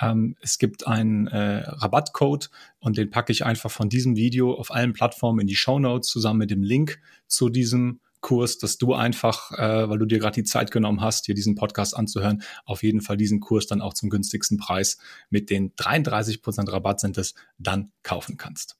Ähm, 0.00 0.34
es 0.40 0.58
gibt 0.58 0.84
einen 0.88 1.28
äh, 1.28 1.62
Rabattcode 1.68 2.50
und 2.80 2.96
den 2.96 3.10
packe 3.10 3.30
ich 3.30 3.44
einfach 3.44 3.70
von 3.70 3.88
diesem 3.88 4.15
Video 4.16 4.54
auf 4.54 4.70
allen 4.70 4.92
Plattformen 4.92 5.40
in 5.40 5.46
die 5.46 5.56
Show 5.56 5.78
Notes 5.78 6.08
zusammen 6.08 6.40
mit 6.40 6.50
dem 6.50 6.62
Link 6.62 7.00
zu 7.26 7.48
diesem 7.48 8.00
Kurs, 8.20 8.58
dass 8.58 8.78
du 8.78 8.94
einfach, 8.94 9.52
äh, 9.52 9.88
weil 9.88 9.98
du 9.98 10.06
dir 10.06 10.18
gerade 10.18 10.34
die 10.34 10.44
Zeit 10.44 10.70
genommen 10.70 11.00
hast, 11.00 11.28
dir 11.28 11.34
diesen 11.34 11.54
Podcast 11.54 11.96
anzuhören, 11.96 12.42
auf 12.64 12.82
jeden 12.82 13.00
Fall 13.00 13.16
diesen 13.16 13.40
Kurs 13.40 13.66
dann 13.66 13.80
auch 13.80 13.94
zum 13.94 14.10
günstigsten 14.10 14.58
Preis 14.58 14.98
mit 15.30 15.48
den 15.48 15.72
33 15.76 16.42
Prozent 16.42 16.72
Rabatt 16.72 16.98
sind 16.98 17.18
es, 17.18 17.34
dann 17.58 17.92
kaufen 18.02 18.36
kannst. 18.36 18.78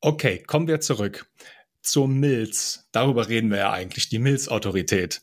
Okay, 0.00 0.42
kommen 0.42 0.68
wir 0.68 0.80
zurück 0.80 1.30
zur 1.80 2.08
Milz. 2.08 2.88
Darüber 2.92 3.28
reden 3.28 3.50
wir 3.50 3.58
ja 3.58 3.72
eigentlich, 3.72 4.08
die 4.10 4.18
Milz-Autorität. 4.18 5.22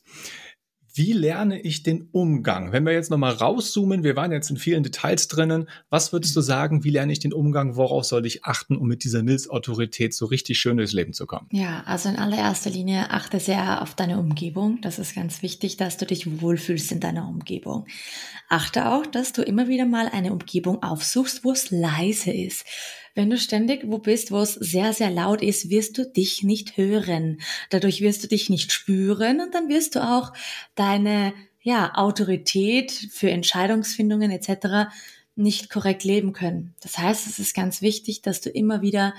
Wie 0.98 1.12
lerne 1.12 1.60
ich 1.60 1.84
den 1.84 2.08
Umgang? 2.14 2.72
Wenn 2.72 2.86
wir 2.86 2.94
jetzt 2.94 3.12
nochmal 3.12 3.34
rauszoomen, 3.34 4.06
wir 4.06 4.16
waren 4.16 4.32
jetzt 4.32 4.50
in 4.50 4.56
vielen 4.56 4.82
Details 4.82 5.28
drinnen. 5.28 5.68
Was 5.90 6.14
würdest 6.14 6.34
du 6.38 6.40
sagen, 6.40 6.86
wie 6.86 6.90
lerne 6.90 7.12
ich 7.12 7.20
den 7.20 7.34
Umgang? 7.34 7.76
Worauf 7.76 8.06
soll 8.06 8.26
ich 8.26 8.46
achten, 8.46 8.78
um 8.78 8.88
mit 8.88 9.04
dieser 9.04 9.22
Milzautorität 9.22 10.14
so 10.14 10.26
richtig 10.26 10.58
schön 10.58 10.78
durchs 10.78 10.94
Leben 10.94 11.12
zu 11.12 11.26
kommen? 11.26 11.50
Ja, 11.52 11.84
also 11.86 12.08
in 12.08 12.16
allererster 12.16 12.70
Linie 12.70 13.10
achte 13.10 13.42
sehr 13.42 13.82
auf 13.82 13.94
deine 13.94 14.18
Umgebung. 14.18 14.80
Das 14.84 14.98
ist 14.98 15.14
ganz 15.16 15.42
wichtig, 15.42 15.76
dass 15.76 15.98
du 15.98 16.06
dich 16.06 16.40
wohlfühlst 16.40 16.94
in 16.94 17.02
deiner 17.02 17.28
Umgebung. 17.28 17.88
Achte 18.48 18.88
auch, 18.88 19.06
dass 19.06 19.34
du 19.34 19.42
immer 19.42 19.68
wieder 19.68 19.86
mal 19.86 20.08
eine 20.08 20.32
Umgebung 20.32 20.82
aufsuchst, 20.82 21.44
wo 21.44 21.52
es 21.52 21.72
leise 21.72 22.32
ist 22.32 22.66
wenn 23.16 23.30
du 23.30 23.38
ständig 23.38 23.84
wo 23.88 23.98
bist, 23.98 24.32
wo 24.32 24.40
es 24.40 24.54
sehr, 24.54 24.94
sehr 24.94 25.10
laut 25.10 25.42
ist, 25.42 25.70
wirst 25.70 25.98
du 25.98 26.06
dich 26.06 26.44
nicht 26.44 26.78
hören. 26.78 27.40
Dadurch 27.70 28.02
wirst 28.02 28.24
du 28.24 28.28
dich 28.28 28.50
nicht 28.50 28.72
spüren 28.72 29.40
und 29.42 29.56
dann 29.56 29.70
wirst 29.70 29.96
du 29.96 30.04
auch 30.04 30.34
deine 30.76 31.34
ja, 31.62 31.96
Autorität 31.96 32.92
für 32.92 33.32
Entscheidungsfindungen 33.32 34.30
etc. 34.32 34.92
nicht 35.36 35.70
korrekt 35.70 36.04
leben 36.04 36.34
können. 36.34 36.76
Das 36.82 36.98
heißt, 36.98 37.26
es 37.26 37.40
ist 37.40 37.56
ganz 37.56 37.82
wichtig, 37.82 38.22
dass 38.22 38.42
du 38.42 38.50
immer 38.50 38.82
wieder 38.82 39.16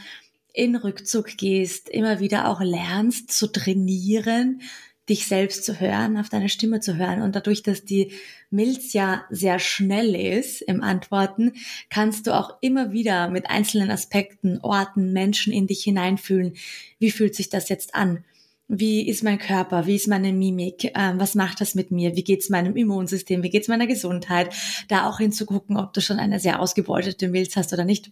in 0.53 0.77
Rückzug 0.77 1.37
gehst, 1.37 1.89
immer 1.89 2.21
wieder 2.21 2.49
auch 2.49 2.61
lernst 2.61 3.31
zu 3.33 3.47
trainieren, 3.47 4.61
dich 5.09 5.27
selbst 5.27 5.65
zu 5.65 5.81
hören, 5.81 6.17
auf 6.17 6.29
deine 6.29 6.49
Stimme 6.49 6.81
zu 6.81 6.97
hören. 6.97 7.23
Und 7.23 7.37
dadurch, 7.37 7.63
dass 7.63 7.85
die 7.85 8.13
Milz 8.51 8.93
ja 8.93 9.25
sehr 9.31 9.59
schnell 9.59 10.15
ist 10.15 10.63
im 10.63 10.83
Antworten, 10.83 11.53
kannst 11.91 12.27
du 12.27 12.35
auch 12.35 12.57
immer 12.61 12.93
wieder 12.93 13.29
mit 13.29 13.49
einzelnen 13.49 13.91
Aspekten, 13.91 14.59
Orten, 14.63 15.13
Menschen 15.13 15.53
in 15.53 15.67
dich 15.67 15.85
hineinfühlen. 15.85 16.55
Wie 16.99 17.11
fühlt 17.11 17.35
sich 17.35 17.49
das 17.49 17.69
jetzt 17.69 17.95
an? 17.95 18.25
Wie 18.69 19.09
ist 19.09 19.23
mein 19.23 19.39
Körper? 19.39 19.87
Wie 19.87 19.95
ist 19.95 20.09
meine 20.09 20.33
Mimik? 20.33 20.91
Ähm, 20.97 21.21
was 21.21 21.37
macht 21.37 21.61
das 21.61 21.77
mit 21.77 21.93
mir? 21.93 22.17
Wie 22.17 22.25
geht's 22.25 22.49
meinem 22.49 22.75
Immunsystem? 22.75 23.45
Wie 23.45 23.51
geht's 23.51 23.69
meiner 23.69 23.87
Gesundheit? 23.87 24.53
Da 24.89 25.09
auch 25.09 25.19
hinzugucken, 25.19 25.77
ob 25.77 25.93
du 25.93 26.01
schon 26.01 26.19
eine 26.19 26.41
sehr 26.41 26.61
ausgebeutete 26.61 27.29
Milz 27.29 27.55
hast 27.55 27.73
oder 27.73 27.85
nicht. 27.85 28.11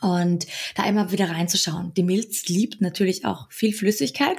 Und 0.00 0.46
da 0.74 0.86
immer 0.86 1.12
wieder 1.12 1.30
reinzuschauen. 1.30 1.92
Die 1.94 2.02
Milz 2.02 2.48
liebt 2.48 2.80
natürlich 2.80 3.24
auch 3.24 3.50
viel 3.50 3.72
Flüssigkeit. 3.72 4.36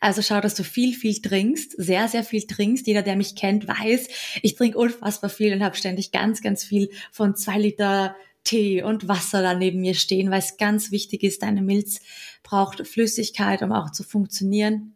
Also 0.00 0.22
schau, 0.22 0.40
dass 0.40 0.54
du 0.54 0.64
viel, 0.64 0.94
viel 0.94 1.20
trinkst, 1.20 1.74
sehr, 1.76 2.08
sehr 2.08 2.24
viel 2.24 2.46
trinkst. 2.46 2.86
Jeder, 2.86 3.02
der 3.02 3.16
mich 3.16 3.36
kennt, 3.36 3.68
weiß, 3.68 4.08
ich 4.42 4.54
trinke 4.54 4.78
unfassbar 4.78 5.30
viel 5.30 5.52
und 5.52 5.62
habe 5.62 5.76
ständig 5.76 6.12
ganz, 6.12 6.42
ganz 6.42 6.64
viel 6.64 6.90
von 7.12 7.36
zwei 7.36 7.58
Liter 7.58 8.16
Tee 8.44 8.82
und 8.82 9.08
Wasser 9.08 9.42
da 9.42 9.54
neben 9.54 9.80
mir 9.80 9.94
stehen, 9.94 10.30
weil 10.30 10.38
es 10.38 10.56
ganz 10.56 10.92
wichtig 10.92 11.24
ist, 11.24 11.42
deine 11.42 11.62
Milz 11.62 12.00
braucht 12.44 12.86
Flüssigkeit, 12.86 13.62
um 13.62 13.72
auch 13.72 13.90
zu 13.90 14.04
funktionieren. 14.04 14.94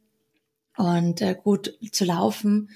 und 0.77 1.21
äh, 1.21 1.37
gut 1.43 1.77
zu 1.93 2.05
laufen 2.05 2.71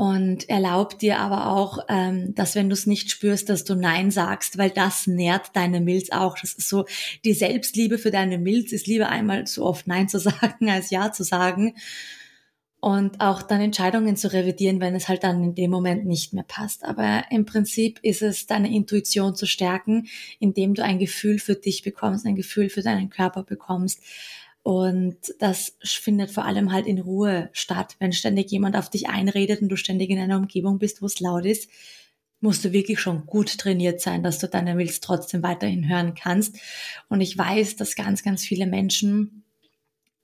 und 0.00 0.48
erlaubt 0.48 1.02
dir 1.02 1.18
aber 1.18 1.54
auch, 1.54 1.80
ähm, 1.90 2.34
dass 2.34 2.54
wenn 2.54 2.70
du 2.70 2.72
es 2.72 2.86
nicht 2.86 3.10
spürst, 3.10 3.50
dass 3.50 3.64
du 3.64 3.74
Nein 3.74 4.10
sagst, 4.10 4.56
weil 4.56 4.70
das 4.70 5.06
nährt 5.06 5.50
deine 5.52 5.82
Milz 5.82 6.08
auch. 6.10 6.38
Das 6.38 6.54
ist 6.54 6.70
so, 6.70 6.86
die 7.22 7.34
Selbstliebe 7.34 7.98
für 7.98 8.10
deine 8.10 8.38
Milz 8.38 8.72
ist 8.72 8.86
lieber 8.86 9.10
einmal 9.10 9.46
so 9.46 9.66
oft 9.66 9.86
Nein 9.86 10.08
zu 10.08 10.18
sagen, 10.18 10.70
als 10.70 10.88
Ja 10.88 11.12
zu 11.12 11.22
sagen. 11.22 11.74
Und 12.80 13.20
auch 13.20 13.42
dann 13.42 13.60
Entscheidungen 13.60 14.16
zu 14.16 14.32
revidieren, 14.32 14.80
wenn 14.80 14.94
es 14.94 15.06
halt 15.06 15.22
dann 15.22 15.44
in 15.44 15.54
dem 15.54 15.70
Moment 15.70 16.06
nicht 16.06 16.32
mehr 16.32 16.44
passt. 16.44 16.82
Aber 16.82 17.24
im 17.30 17.44
Prinzip 17.44 17.98
ist 18.00 18.22
es 18.22 18.46
deine 18.46 18.74
Intuition 18.74 19.34
zu 19.34 19.44
stärken, 19.44 20.06
indem 20.38 20.72
du 20.72 20.82
ein 20.82 20.98
Gefühl 20.98 21.38
für 21.38 21.56
dich 21.56 21.82
bekommst, 21.82 22.24
ein 22.24 22.36
Gefühl 22.36 22.70
für 22.70 22.80
deinen 22.80 23.10
Körper 23.10 23.42
bekommst, 23.42 24.00
und 24.62 25.16
das 25.38 25.76
findet 25.82 26.30
vor 26.30 26.44
allem 26.44 26.72
halt 26.72 26.86
in 26.86 26.98
Ruhe 26.98 27.48
statt. 27.52 27.96
Wenn 27.98 28.12
ständig 28.12 28.50
jemand 28.50 28.76
auf 28.76 28.90
dich 28.90 29.08
einredet 29.08 29.62
und 29.62 29.68
du 29.68 29.76
ständig 29.76 30.10
in 30.10 30.18
einer 30.18 30.36
Umgebung 30.36 30.78
bist, 30.78 31.00
wo 31.00 31.06
es 31.06 31.20
laut 31.20 31.46
ist, 31.46 31.70
musst 32.40 32.64
du 32.64 32.72
wirklich 32.72 33.00
schon 33.00 33.26
gut 33.26 33.58
trainiert 33.58 34.00
sein, 34.00 34.22
dass 34.22 34.38
du 34.38 34.48
deine 34.48 34.74
Milz 34.74 35.00
trotzdem 35.00 35.42
weiterhin 35.42 35.88
hören 35.88 36.14
kannst. 36.14 36.58
Und 37.08 37.20
ich 37.20 37.36
weiß, 37.36 37.76
dass 37.76 37.96
ganz, 37.96 38.22
ganz 38.22 38.44
viele 38.44 38.66
Menschen 38.66 39.44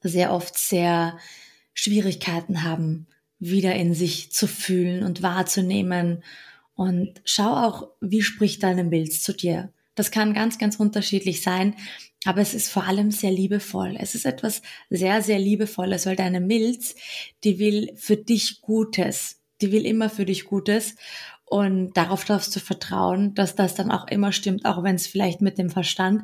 sehr 0.02 0.32
oft 0.32 0.56
sehr 0.56 1.18
Schwierigkeiten 1.74 2.62
haben, 2.62 3.06
wieder 3.38 3.74
in 3.74 3.92
sich 3.92 4.32
zu 4.32 4.46
fühlen 4.46 5.02
und 5.02 5.22
wahrzunehmen. 5.22 6.22
Und 6.74 7.20
schau 7.24 7.54
auch, 7.54 7.88
wie 8.00 8.22
spricht 8.22 8.62
deine 8.62 8.84
Milz 8.84 9.22
zu 9.22 9.34
dir. 9.34 9.72
Das 9.94 10.10
kann 10.10 10.34
ganz, 10.34 10.58
ganz 10.58 10.76
unterschiedlich 10.76 11.42
sein. 11.42 11.74
Aber 12.26 12.40
es 12.40 12.54
ist 12.54 12.70
vor 12.70 12.84
allem 12.84 13.12
sehr 13.12 13.30
liebevoll. 13.30 13.96
Es 13.98 14.16
ist 14.16 14.26
etwas 14.26 14.60
sehr, 14.90 15.22
sehr 15.22 15.38
liebevolles, 15.38 16.06
weil 16.06 16.16
deine 16.16 16.40
Milz, 16.40 16.96
die 17.44 17.60
will 17.60 17.92
für 17.96 18.16
dich 18.16 18.60
Gutes. 18.60 19.40
Die 19.60 19.70
will 19.70 19.86
immer 19.86 20.10
für 20.10 20.24
dich 20.24 20.44
Gutes. 20.44 20.96
Und 21.44 21.96
darauf 21.96 22.24
darfst 22.24 22.54
du 22.56 22.60
vertrauen, 22.60 23.34
dass 23.34 23.54
das 23.54 23.76
dann 23.76 23.92
auch 23.92 24.08
immer 24.08 24.32
stimmt, 24.32 24.64
auch 24.66 24.82
wenn 24.82 24.96
es 24.96 25.06
vielleicht 25.06 25.40
mit 25.40 25.56
dem 25.56 25.70
Verstand 25.70 26.22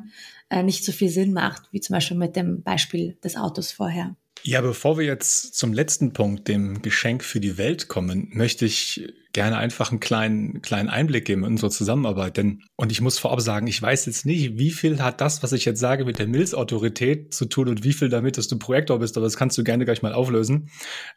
äh, 0.49 0.61
nicht 0.61 0.83
so 0.83 0.91
viel 0.91 1.09
Sinn 1.09 1.31
macht, 1.31 1.71
wie 1.71 1.79
zum 1.79 1.93
Beispiel 1.93 2.17
mit 2.17 2.35
dem 2.35 2.61
Beispiel 2.63 3.17
des 3.23 3.37
Autos 3.37 3.71
vorher. 3.71 4.17
Ja, 4.45 4.59
bevor 4.59 4.97
wir 4.97 5.05
jetzt 5.05 5.55
zum 5.55 5.71
letzten 5.71 6.11
Punkt, 6.11 6.49
dem 6.49 6.81
Geschenk 6.81 7.23
für 7.23 7.39
die 7.39 7.57
Welt 7.57 7.87
kommen, 7.87 8.29
möchte 8.33 8.65
ich 8.65 9.13
gerne 9.31 9.55
einfach 9.55 9.89
einen 9.89 10.01
kleinen, 10.01 10.61
kleinen 10.61 10.89
Einblick 10.89 11.23
geben 11.23 11.45
in 11.45 11.53
unsere 11.53 11.71
Zusammenarbeit. 11.71 12.35
Denn, 12.35 12.61
und 12.75 12.91
ich 12.91 12.99
muss 12.99 13.19
vorab 13.19 13.39
sagen, 13.39 13.67
ich 13.67 13.81
weiß 13.81 14.05
jetzt 14.05 14.25
nicht, 14.25 14.57
wie 14.57 14.71
viel 14.71 15.01
hat 15.01 15.21
das, 15.21 15.43
was 15.43 15.53
ich 15.53 15.63
jetzt 15.63 15.79
sage, 15.79 16.03
mit 16.03 16.19
der 16.19 16.27
Milz-Autorität 16.27 17.33
zu 17.33 17.45
tun 17.45 17.69
und 17.69 17.85
wie 17.85 17.93
viel 17.93 18.09
damit, 18.09 18.37
dass 18.37 18.49
du 18.49 18.59
Projektor 18.59 18.99
bist, 18.99 19.15
aber 19.15 19.25
das 19.25 19.37
kannst 19.37 19.57
du 19.57 19.63
gerne 19.63 19.85
gleich 19.85 20.01
mal 20.01 20.13
auflösen. 20.13 20.69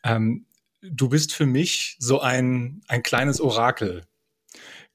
Ähm, 0.04 0.46
du 0.80 1.08
bist 1.08 1.34
für 1.34 1.46
mich 1.46 1.96
so 1.98 2.20
ein, 2.20 2.80
ein 2.86 3.02
kleines 3.02 3.40
Orakel 3.40 4.02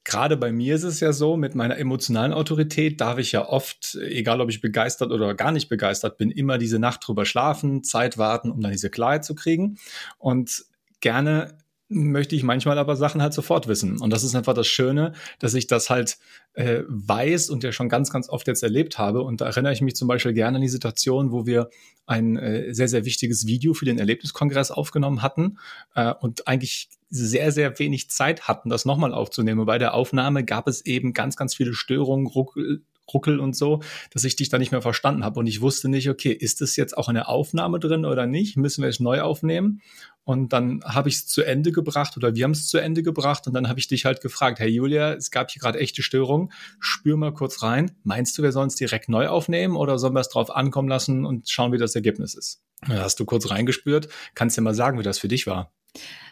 gerade 0.03 0.37
bei 0.37 0.51
mir 0.51 0.75
ist 0.75 0.83
es 0.83 0.99
ja 0.99 1.13
so, 1.13 1.37
mit 1.37 1.55
meiner 1.55 1.77
emotionalen 1.77 2.33
Autorität 2.33 3.01
darf 3.01 3.17
ich 3.17 3.31
ja 3.31 3.47
oft, 3.47 3.95
egal 4.01 4.41
ob 4.41 4.49
ich 4.49 4.61
begeistert 4.61 5.11
oder 5.11 5.35
gar 5.35 5.51
nicht 5.51 5.69
begeistert 5.69 6.17
bin, 6.17 6.31
immer 6.31 6.57
diese 6.57 6.79
Nacht 6.79 7.07
drüber 7.07 7.25
schlafen, 7.25 7.83
Zeit 7.83 8.17
warten, 8.17 8.51
um 8.51 8.61
dann 8.61 8.71
diese 8.71 8.89
Klarheit 8.89 9.23
zu 9.23 9.35
kriegen. 9.35 9.77
Und 10.17 10.65
gerne 11.01 11.57
möchte 11.91 12.35
ich 12.35 12.43
manchmal 12.43 12.77
aber 12.77 12.95
Sachen 12.95 13.21
halt 13.21 13.33
sofort 13.33 13.67
wissen. 13.67 13.99
Und 13.99 14.11
das 14.11 14.23
ist 14.23 14.33
einfach 14.33 14.53
das 14.53 14.67
Schöne, 14.67 15.13
dass 15.39 15.53
ich 15.53 15.67
das 15.67 15.89
halt 15.89 16.17
äh, 16.53 16.83
weiß 16.87 17.49
und 17.49 17.63
ja 17.63 17.71
schon 17.71 17.89
ganz, 17.89 18.11
ganz 18.11 18.29
oft 18.29 18.47
jetzt 18.47 18.63
erlebt 18.63 18.97
habe. 18.97 19.21
Und 19.21 19.41
da 19.41 19.45
erinnere 19.45 19.73
ich 19.73 19.81
mich 19.81 19.95
zum 19.95 20.07
Beispiel 20.07 20.33
gerne 20.33 20.55
an 20.55 20.61
die 20.61 20.69
Situation, 20.69 21.31
wo 21.31 21.45
wir 21.45 21.69
ein 22.05 22.37
äh, 22.37 22.73
sehr, 22.73 22.87
sehr 22.87 23.05
wichtiges 23.05 23.45
Video 23.45 23.73
für 23.73 23.85
den 23.85 23.99
Erlebniskongress 23.99 24.71
aufgenommen 24.71 25.21
hatten 25.21 25.57
äh, 25.95 26.13
und 26.19 26.47
eigentlich 26.47 26.89
sehr, 27.09 27.51
sehr 27.51 27.77
wenig 27.77 28.09
Zeit 28.09 28.47
hatten, 28.47 28.69
das 28.69 28.85
nochmal 28.85 29.13
aufzunehmen. 29.13 29.65
Bei 29.65 29.77
der 29.77 29.93
Aufnahme 29.93 30.45
gab 30.45 30.67
es 30.67 30.85
eben 30.85 31.13
ganz, 31.13 31.35
ganz 31.35 31.53
viele 31.53 31.73
Störungen, 31.73 32.25
Ruckel, 32.25 32.83
Ruckel 33.13 33.39
und 33.39 33.55
so, 33.55 33.81
dass 34.11 34.23
ich 34.23 34.35
dich 34.35 34.49
da 34.49 34.57
nicht 34.57 34.71
mehr 34.71 34.81
verstanden 34.81 35.23
habe. 35.23 35.39
Und 35.39 35.47
ich 35.47 35.61
wusste 35.61 35.89
nicht, 35.89 36.09
okay, 36.09 36.31
ist 36.31 36.61
das 36.61 36.75
jetzt 36.75 36.97
auch 36.97 37.07
eine 37.07 37.27
Aufnahme 37.27 37.79
drin 37.79 38.05
oder 38.05 38.25
nicht? 38.25 38.57
Müssen 38.57 38.81
wir 38.81 38.89
es 38.89 38.99
neu 38.99 39.21
aufnehmen? 39.21 39.81
Und 40.23 40.53
dann 40.53 40.81
habe 40.83 41.09
ich 41.09 41.15
es 41.15 41.27
zu 41.27 41.41
Ende 41.41 41.71
gebracht 41.71 42.15
oder 42.15 42.35
wir 42.35 42.43
haben 42.43 42.51
es 42.51 42.67
zu 42.67 42.77
Ende 42.77 43.01
gebracht 43.01 43.47
und 43.47 43.53
dann 43.53 43.67
habe 43.67 43.79
ich 43.79 43.87
dich 43.87 44.05
halt 44.05 44.21
gefragt, 44.21 44.59
hey 44.59 44.69
Julia, 44.69 45.13
es 45.13 45.31
gab 45.31 45.49
hier 45.49 45.59
gerade 45.59 45.79
echte 45.79 46.03
Störungen, 46.03 46.51
spür 46.79 47.17
mal 47.17 47.33
kurz 47.33 47.63
rein. 47.63 47.91
Meinst 48.03 48.37
du, 48.37 48.43
wir 48.43 48.51
sollen 48.51 48.67
es 48.67 48.75
direkt 48.75 49.09
neu 49.09 49.27
aufnehmen 49.27 49.75
oder 49.75 49.97
sollen 49.97 50.13
wir 50.13 50.19
es 50.19 50.29
drauf 50.29 50.55
ankommen 50.55 50.89
lassen 50.89 51.25
und 51.25 51.49
schauen, 51.49 51.73
wie 51.73 51.79
das 51.79 51.95
Ergebnis 51.95 52.35
ist? 52.35 52.61
Da 52.87 52.99
hast 52.99 53.19
du 53.19 53.25
kurz 53.25 53.49
reingespürt. 53.49 54.09
Kannst 54.35 54.57
du 54.57 54.61
dir 54.61 54.65
mal 54.65 54.75
sagen, 54.75 54.99
wie 54.99 55.03
das 55.03 55.17
für 55.19 55.27
dich 55.27 55.47
war? 55.47 55.73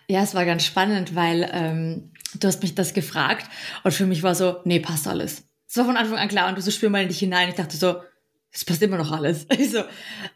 Ja, 0.08 0.23
es 0.23 0.34
war 0.36 0.45
ganz 0.45 0.65
spannend, 0.65 1.15
weil 1.15 1.49
ähm, 1.51 2.12
du 2.39 2.47
hast 2.47 2.62
mich 2.62 2.75
das 2.75 2.93
gefragt 2.93 3.49
und 3.84 3.91
für 3.91 4.05
mich 4.05 4.23
war 4.23 4.36
so, 4.36 4.58
nee, 4.65 4.79
passt 4.79 5.08
alles. 5.08 5.48
Es 5.69 5.77
war 5.77 5.86
von 5.86 5.97
Anfang 5.97 6.17
an 6.17 6.27
klar 6.27 6.49
und 6.49 6.58
du 6.58 6.62
so 6.62 6.71
spür 6.71 6.89
mal 6.89 7.03
in 7.03 7.10
dich 7.10 7.19
hinein. 7.19 7.49
Ich 7.49 7.55
dachte 7.55 7.77
so, 7.77 8.01
es 8.51 8.65
passt 8.65 8.82
immer 8.82 8.97
noch 8.97 9.12
alles. 9.12 9.45
Also, 9.49 9.84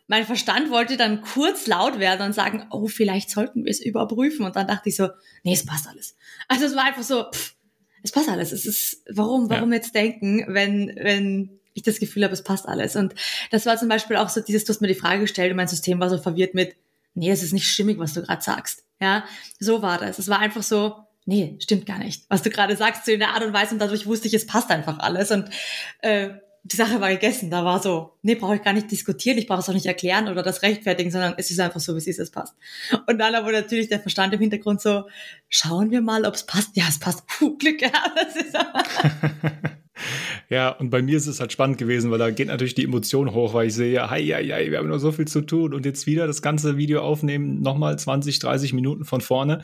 mein 0.07 0.25
Verstand 0.27 0.69
wollte 0.69 0.95
dann 0.95 1.21
kurz 1.21 1.65
laut 1.65 1.97
werden 1.99 2.27
und 2.27 2.33
sagen, 2.33 2.67
oh, 2.69 2.87
vielleicht 2.87 3.31
sollten 3.31 3.65
wir 3.65 3.71
es 3.71 3.81
überprüfen. 3.81 4.45
Und 4.45 4.55
dann 4.55 4.67
dachte 4.67 4.89
ich 4.89 4.95
so, 4.95 5.09
nee, 5.43 5.53
es 5.53 5.65
passt 5.65 5.87
alles. 5.87 6.15
Also 6.47 6.65
es 6.65 6.75
war 6.75 6.83
einfach 6.83 7.01
so, 7.01 7.31
pff, 7.31 7.55
es 8.03 8.11
passt 8.11 8.29
alles. 8.29 8.51
Es 8.51 8.67
ist, 8.67 9.03
warum, 9.09 9.49
warum 9.49 9.71
ja. 9.71 9.77
jetzt 9.77 9.95
denken, 9.95 10.45
wenn, 10.49 10.93
wenn 10.95 11.59
ich 11.73 11.81
das 11.81 11.99
Gefühl 11.99 12.23
habe, 12.23 12.33
es 12.33 12.43
passt 12.43 12.67
alles. 12.67 12.95
Und 12.95 13.15
das 13.49 13.65
war 13.65 13.77
zum 13.77 13.89
Beispiel 13.89 14.17
auch 14.17 14.29
so 14.29 14.39
dieses, 14.39 14.65
du 14.65 14.69
hast 14.69 14.81
mir 14.81 14.87
die 14.87 14.93
Frage 14.93 15.21
gestellt 15.21 15.49
und 15.49 15.57
mein 15.57 15.67
System 15.67 15.99
war 15.99 16.11
so 16.11 16.19
verwirrt 16.19 16.53
mit, 16.53 16.75
nee, 17.15 17.31
es 17.31 17.41
ist 17.41 17.53
nicht 17.53 17.67
stimmig, 17.67 17.97
was 17.97 18.13
du 18.13 18.21
gerade 18.21 18.43
sagst. 18.43 18.83
Ja, 19.01 19.25
so 19.59 19.81
war 19.81 19.97
das. 19.97 20.19
Es 20.19 20.27
war 20.27 20.37
einfach 20.37 20.63
so, 20.63 20.95
nee, 21.25 21.57
stimmt 21.59 21.85
gar 21.85 21.99
nicht. 21.99 22.23
Was 22.29 22.41
du 22.41 22.49
gerade 22.49 22.75
sagst, 22.75 23.05
so 23.05 23.11
in 23.11 23.19
der 23.19 23.29
Art 23.29 23.43
und 23.43 23.53
Weise 23.53 23.73
und 23.73 23.79
dadurch 23.79 24.05
wusste 24.05 24.27
ich, 24.27 24.33
es 24.33 24.45
passt 24.45 24.69
einfach 24.69 24.99
alles. 24.99 25.31
Und 25.31 25.49
äh, 25.99 26.29
die 26.63 26.77
Sache 26.77 27.01
war 27.01 27.09
gegessen. 27.09 27.49
Da 27.49 27.65
war 27.65 27.81
so, 27.81 28.17
nee, 28.21 28.35
brauche 28.35 28.55
ich 28.55 28.63
gar 28.63 28.73
nicht 28.73 28.89
diskutieren, 28.89 29.37
ich 29.37 29.47
brauche 29.47 29.59
es 29.59 29.69
auch 29.69 29.73
nicht 29.73 29.85
erklären 29.85 30.29
oder 30.29 30.43
das 30.43 30.61
rechtfertigen, 30.61 31.11
sondern 31.11 31.35
es 31.37 31.51
ist 31.51 31.59
einfach 31.59 31.81
so, 31.81 31.93
wie 31.93 31.99
es 31.99 32.07
ist, 32.07 32.19
es 32.19 32.31
passt. 32.31 32.55
Und 33.07 33.17
dann 33.19 33.35
aber 33.35 33.51
natürlich 33.51 33.89
der 33.89 33.99
Verstand 33.99 34.33
im 34.33 34.39
Hintergrund 34.39 34.81
so, 34.81 35.03
schauen 35.49 35.91
wir 35.91 36.01
mal, 36.01 36.25
ob 36.25 36.35
es 36.35 36.45
passt. 36.45 36.75
Ja, 36.75 36.85
es 36.87 36.99
passt. 36.99 37.27
Puh, 37.27 37.57
Glück 37.57 37.79
gehabt. 37.79 38.17
ja, 40.49 40.69
und 40.69 40.89
bei 40.89 41.01
mir 41.01 41.17
ist 41.17 41.27
es 41.27 41.39
halt 41.39 41.51
spannend 41.51 41.77
gewesen, 41.77 42.11
weil 42.11 42.19
da 42.19 42.31
geht 42.31 42.47
natürlich 42.47 42.75
die 42.75 42.83
Emotion 42.83 43.33
hoch, 43.33 43.53
weil 43.53 43.67
ich 43.67 43.75
sehe, 43.75 44.09
hei, 44.09 44.23
hei, 44.23 44.45
hei, 44.45 44.71
wir 44.71 44.77
haben 44.77 44.89
noch 44.89 44.97
so 44.97 45.11
viel 45.11 45.27
zu 45.27 45.41
tun 45.41 45.73
und 45.73 45.85
jetzt 45.85 46.07
wieder 46.07 46.27
das 46.27 46.41
ganze 46.41 46.77
Video 46.77 47.01
aufnehmen, 47.01 47.61
nochmal 47.61 47.97
20, 47.97 48.39
30 48.39 48.73
Minuten 48.73 49.05
von 49.05 49.21
vorne. 49.21 49.61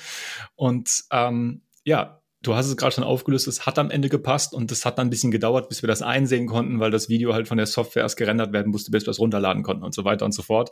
Und 0.55 1.03
ähm, 1.11 1.61
ja, 1.83 2.21
du 2.41 2.55
hast 2.55 2.67
es 2.67 2.77
gerade 2.77 2.93
schon 2.93 3.03
aufgelöst, 3.03 3.47
es 3.47 3.65
hat 3.65 3.79
am 3.79 3.91
Ende 3.91 4.09
gepasst 4.09 4.53
und 4.53 4.71
es 4.71 4.85
hat 4.85 4.97
dann 4.97 5.07
ein 5.07 5.09
bisschen 5.09 5.31
gedauert, 5.31 5.67
bis 5.69 5.83
wir 5.83 5.87
das 5.87 6.01
einsehen 6.01 6.47
konnten, 6.47 6.79
weil 6.79 6.91
das 6.91 7.09
Video 7.09 7.33
halt 7.33 7.47
von 7.47 7.57
der 7.57 7.67
Software 7.67 8.03
erst 8.03 8.17
gerendert 8.17 8.53
werden 8.53 8.71
musste, 8.71 8.91
bis 8.91 9.05
wir 9.05 9.11
es 9.11 9.19
runterladen 9.19 9.63
konnten 9.63 9.83
und 9.83 9.93
so 9.93 10.05
weiter 10.05 10.25
und 10.25 10.31
so 10.31 10.41
fort. 10.41 10.69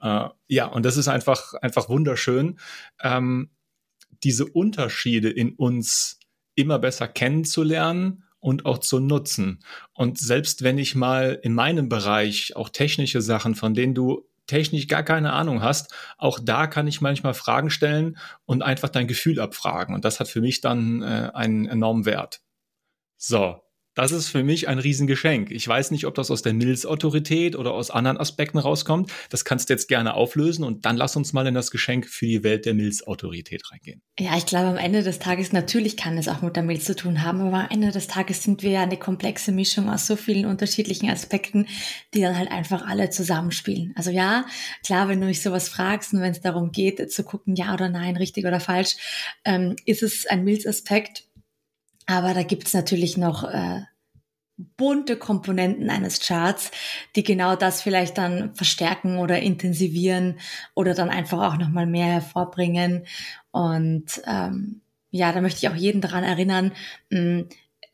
Äh, 0.00 0.28
ja, 0.46 0.66
und 0.66 0.84
das 0.84 0.96
ist 0.96 1.08
einfach, 1.08 1.54
einfach 1.54 1.88
wunderschön, 1.88 2.58
ähm, 3.02 3.50
diese 4.22 4.46
Unterschiede 4.46 5.30
in 5.30 5.54
uns 5.54 6.18
immer 6.54 6.78
besser 6.78 7.06
kennenzulernen 7.06 8.24
und 8.40 8.66
auch 8.66 8.78
zu 8.78 9.00
nutzen. 9.00 9.60
Und 9.92 10.18
selbst 10.18 10.62
wenn 10.62 10.78
ich 10.78 10.94
mal 10.94 11.38
in 11.42 11.54
meinem 11.54 11.88
Bereich 11.88 12.54
auch 12.56 12.68
technische 12.68 13.20
Sachen, 13.20 13.54
von 13.54 13.74
denen 13.74 13.94
du 13.94 14.28
technisch 14.46 14.88
gar 14.88 15.02
keine 15.02 15.32
Ahnung 15.32 15.62
hast, 15.62 15.94
auch 16.16 16.40
da 16.42 16.66
kann 16.66 16.86
ich 16.86 17.00
manchmal 17.00 17.34
Fragen 17.34 17.70
stellen 17.70 18.16
und 18.46 18.62
einfach 18.62 18.88
dein 18.88 19.06
Gefühl 19.06 19.40
abfragen. 19.40 19.94
Und 19.94 20.04
das 20.04 20.20
hat 20.20 20.28
für 20.28 20.40
mich 20.40 20.60
dann 20.60 21.02
äh, 21.02 21.30
einen 21.34 21.66
enormen 21.66 22.06
Wert. 22.06 22.40
So, 23.16 23.60
das 23.98 24.12
ist 24.12 24.28
für 24.28 24.44
mich 24.44 24.68
ein 24.68 24.78
Riesengeschenk. 24.78 25.50
Ich 25.50 25.66
weiß 25.66 25.90
nicht, 25.90 26.06
ob 26.06 26.14
das 26.14 26.30
aus 26.30 26.42
der 26.42 26.54
Milz-Autorität 26.54 27.56
oder 27.56 27.72
aus 27.74 27.90
anderen 27.90 28.16
Aspekten 28.16 28.58
rauskommt. 28.58 29.10
Das 29.28 29.44
kannst 29.44 29.68
du 29.68 29.72
jetzt 29.72 29.88
gerne 29.88 30.14
auflösen 30.14 30.62
und 30.62 30.86
dann 30.86 30.96
lass 30.96 31.16
uns 31.16 31.32
mal 31.32 31.44
in 31.48 31.54
das 31.54 31.72
Geschenk 31.72 32.06
für 32.06 32.26
die 32.26 32.44
Welt 32.44 32.64
der 32.64 32.74
Milz-Autorität 32.74 33.72
reingehen. 33.72 34.00
Ja, 34.16 34.36
ich 34.36 34.46
glaube, 34.46 34.68
am 34.68 34.76
Ende 34.76 35.02
des 35.02 35.18
Tages, 35.18 35.52
natürlich 35.52 35.96
kann 35.96 36.16
es 36.16 36.28
auch 36.28 36.42
mit 36.42 36.54
der 36.54 36.62
Milz 36.62 36.84
zu 36.84 36.94
tun 36.94 37.24
haben, 37.24 37.40
aber 37.40 37.64
am 37.64 37.70
Ende 37.70 37.90
des 37.90 38.06
Tages 38.06 38.44
sind 38.44 38.62
wir 38.62 38.70
ja 38.70 38.82
eine 38.82 38.98
komplexe 38.98 39.50
Mischung 39.50 39.90
aus 39.90 40.06
so 40.06 40.14
vielen 40.14 40.46
unterschiedlichen 40.46 41.10
Aspekten, 41.10 41.66
die 42.14 42.20
dann 42.20 42.38
halt 42.38 42.52
einfach 42.52 42.86
alle 42.86 43.10
zusammenspielen. 43.10 43.94
Also 43.96 44.12
ja, 44.12 44.46
klar, 44.86 45.08
wenn 45.08 45.20
du 45.20 45.26
mich 45.26 45.42
sowas 45.42 45.68
fragst 45.68 46.12
und 46.12 46.20
wenn 46.20 46.30
es 46.30 46.40
darum 46.40 46.70
geht, 46.70 47.10
zu 47.10 47.24
gucken, 47.24 47.56
ja 47.56 47.74
oder 47.74 47.88
nein, 47.88 48.16
richtig 48.16 48.46
oder 48.46 48.60
falsch, 48.60 48.94
ähm, 49.44 49.74
ist 49.86 50.04
es 50.04 50.24
ein 50.24 50.44
Milz-Aspekt 50.44 51.27
aber 52.08 52.34
da 52.34 52.42
gibt's 52.42 52.74
natürlich 52.74 53.16
noch 53.18 53.44
äh, 53.44 53.82
bunte 54.76 55.16
Komponenten 55.16 55.90
eines 55.90 56.20
Charts, 56.20 56.72
die 57.14 57.22
genau 57.22 57.54
das 57.54 57.82
vielleicht 57.82 58.18
dann 58.18 58.54
verstärken 58.54 59.18
oder 59.18 59.38
intensivieren 59.40 60.40
oder 60.74 60.94
dann 60.94 61.10
einfach 61.10 61.52
auch 61.52 61.58
nochmal 61.58 61.86
mehr 61.86 62.06
hervorbringen. 62.06 63.06
Und 63.52 64.22
ähm, 64.26 64.80
ja, 65.10 65.32
da 65.32 65.40
möchte 65.42 65.58
ich 65.64 65.68
auch 65.72 65.76
jeden 65.76 66.00
daran 66.00 66.24
erinnern, 66.24 66.72
mh, 67.10 67.44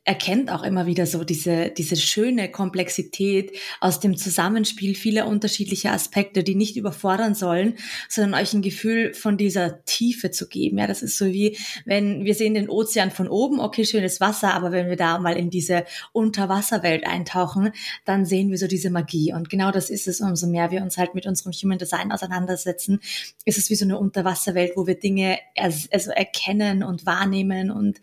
erkennt 0.05 0.51
auch 0.51 0.63
immer 0.63 0.85
wieder 0.85 1.07
so 1.07 1.25
diese, 1.25 1.71
diese 1.71 1.97
schöne 1.97 2.51
Komplexität 2.51 3.53
aus 3.81 4.01
dem 4.01 4.19
Zusammenspiel 4.19 4.95
vieler 4.95 5.27
unterschiedlicher 5.27 5.93
Aspekte, 5.93 6.45
die 6.45 6.55
nicht 6.55 6.77
überfordern 6.77 7.35
sollen, 7.35 7.77
sondern 8.11 8.41
euch 8.41 8.53
ein 8.53 8.61
Gefühl 8.61 9.15
von 9.15 9.39
dieser 9.39 9.83
Tiefe 9.87 10.31
zu 10.31 10.47
geben. 10.47 10.79
Ja, 10.79 10.87
das 10.87 11.03
ist 11.03 11.17
so 11.17 11.27
wie, 11.27 11.57
wenn 11.87 12.25
wir 12.25 12.35
sehen 12.35 12.53
den 12.53 12.69
Ozean 12.69 13.11
von 13.11 13.29
oben, 13.29 13.61
okay, 13.61 13.87
schönes 13.87 14.21
Wasser, 14.21 14.53
aber 14.53 14.73
wenn 14.73 14.89
wir 14.89 14.97
da 14.97 15.19
mal 15.19 15.37
in 15.37 15.49
diese 15.49 15.85
Unterwasserwelt 16.13 17.07
eintauchen, 17.07 17.73
dann 18.05 18.27
sehen 18.27 18.51
wir 18.51 18.59
so 18.59 18.67
diese 18.67 18.91
Magie. 18.91 19.33
Und 19.33 19.49
genau 19.49 19.71
das 19.71 19.89
ist 19.89 20.07
es, 20.07 20.21
umso 20.21 20.47
mehr 20.47 20.71
wir 20.71 20.83
uns 20.83 20.99
halt 20.99 21.15
mit 21.15 21.25
unserem 21.25 21.53
Human 21.53 21.79
Design 21.79 22.13
auseinandersetzen, 22.13 23.01
ist 23.47 23.57
es 23.57 23.71
wie 23.71 23.75
so 23.75 23.87
eine 23.87 23.99
Unterwasserwelt, 23.99 24.73
wo 24.77 24.87
wir 24.87 24.99
Dinge 24.99 25.39
also 25.57 26.11
erkennen 26.11 26.83
und 26.83 27.07
wahrnehmen 27.07 27.71
und 27.71 28.01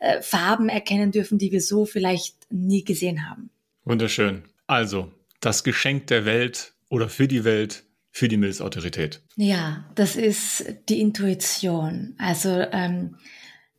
äh, 0.00 0.20
Farben 0.20 0.68
erkennen 0.68 1.12
dürfen, 1.12 1.38
die 1.44 1.52
wir 1.52 1.60
so 1.60 1.84
vielleicht 1.84 2.50
nie 2.50 2.84
gesehen 2.84 3.28
haben. 3.28 3.50
Wunderschön. 3.84 4.44
Also, 4.66 5.12
das 5.40 5.62
Geschenk 5.62 6.06
der 6.06 6.24
Welt 6.24 6.72
oder 6.88 7.10
für 7.10 7.28
die 7.28 7.44
Welt, 7.44 7.84
für 8.10 8.28
die 8.28 8.38
Milzautorität. 8.38 9.20
Ja, 9.36 9.84
das 9.94 10.16
ist 10.16 10.64
die 10.88 11.00
Intuition. 11.00 12.14
Also 12.16 12.48
ähm, 12.72 13.16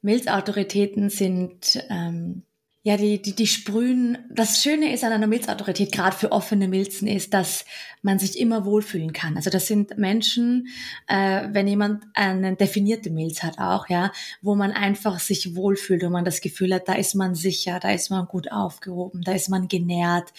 Milzautoritäten 0.04 1.10
sind 1.10 1.84
ähm, 1.90 2.44
ja, 2.86 2.98
die, 2.98 3.20
die, 3.20 3.34
die 3.34 3.48
sprühen. 3.48 4.20
Das 4.30 4.62
Schöne 4.62 4.94
ist 4.94 5.04
an 5.04 5.12
einer 5.12 5.26
Milzautorität, 5.26 5.92
gerade 5.92 6.16
für 6.16 6.32
offene 6.32 6.68
Milzen, 6.68 7.08
ist, 7.08 7.34
dass 7.34 7.66
man 8.04 8.20
sich 8.20 8.40
immer 8.40 8.64
wohlfühlen 8.64 9.12
kann. 9.12 9.38
Also 9.38 9.50
das 9.50 9.66
sind 9.66 9.98
Menschen, 9.98 10.68
äh, 11.08 11.48
wenn 11.52 11.68
jemand 11.68 12.04
eine 12.14 12.56
definierte 12.56 13.10
Milz 13.10 13.42
hat 13.42 13.58
auch, 13.58 13.90
ja, 13.90 14.12
wo 14.44 14.54
man 14.54 14.72
einfach 14.72 15.18
sich 15.18 15.56
wohlfühlt, 15.56 16.04
wo 16.04 16.10
man 16.10 16.26
das 16.26 16.42
Gefühl 16.42 16.76
hat, 16.76 16.88
da 16.88 16.94
ist 16.94 17.16
man 17.16 17.34
sicher, 17.34 17.80
da 17.80 17.90
ist 17.90 18.12
man 18.12 18.28
gut 18.28 18.52
aufgehoben, 18.52 19.24
da 19.24 19.32
ist 19.32 19.50
man 19.50 19.68
genährt. 19.68 20.32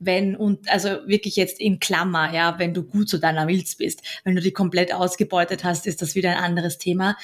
Wenn, 0.00 0.34
und 0.34 0.68
also 0.68 1.06
wirklich 1.06 1.36
jetzt 1.36 1.60
in 1.60 1.78
Klammer, 1.78 2.34
ja, 2.34 2.58
wenn 2.58 2.74
du 2.74 2.82
gut 2.82 3.08
zu 3.08 3.18
deiner 3.18 3.46
Milz 3.46 3.76
bist. 3.76 4.02
Wenn 4.24 4.34
du 4.34 4.42
die 4.42 4.50
komplett 4.50 4.92
ausgebeutet 4.92 5.62
hast, 5.62 5.86
ist 5.86 6.02
das 6.02 6.16
wieder 6.16 6.30
ein 6.30 6.42
anderes 6.42 6.78
Thema. 6.78 7.16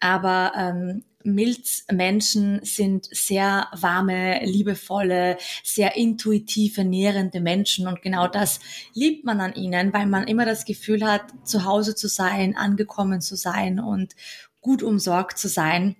Aber 0.00 0.52
ähm, 0.56 1.04
Milzmenschen 1.24 2.60
sind 2.62 3.06
sehr 3.10 3.68
warme, 3.72 4.44
liebevolle, 4.44 5.38
sehr 5.62 5.96
intuitive, 5.96 6.84
nährende 6.84 7.40
Menschen 7.40 7.86
und 7.88 8.02
genau 8.02 8.28
das 8.28 8.60
liebt 8.92 9.24
man 9.24 9.40
an 9.40 9.54
ihnen, 9.54 9.92
weil 9.92 10.06
man 10.06 10.28
immer 10.28 10.46
das 10.46 10.64
Gefühl 10.64 11.04
hat, 11.04 11.22
zu 11.44 11.64
Hause 11.64 11.94
zu 11.94 12.08
sein, 12.08 12.56
angekommen 12.56 13.20
zu 13.20 13.36
sein 13.36 13.80
und 13.80 14.14
gut 14.60 14.82
umsorgt 14.82 15.38
zu 15.38 15.48
sein. 15.48 15.96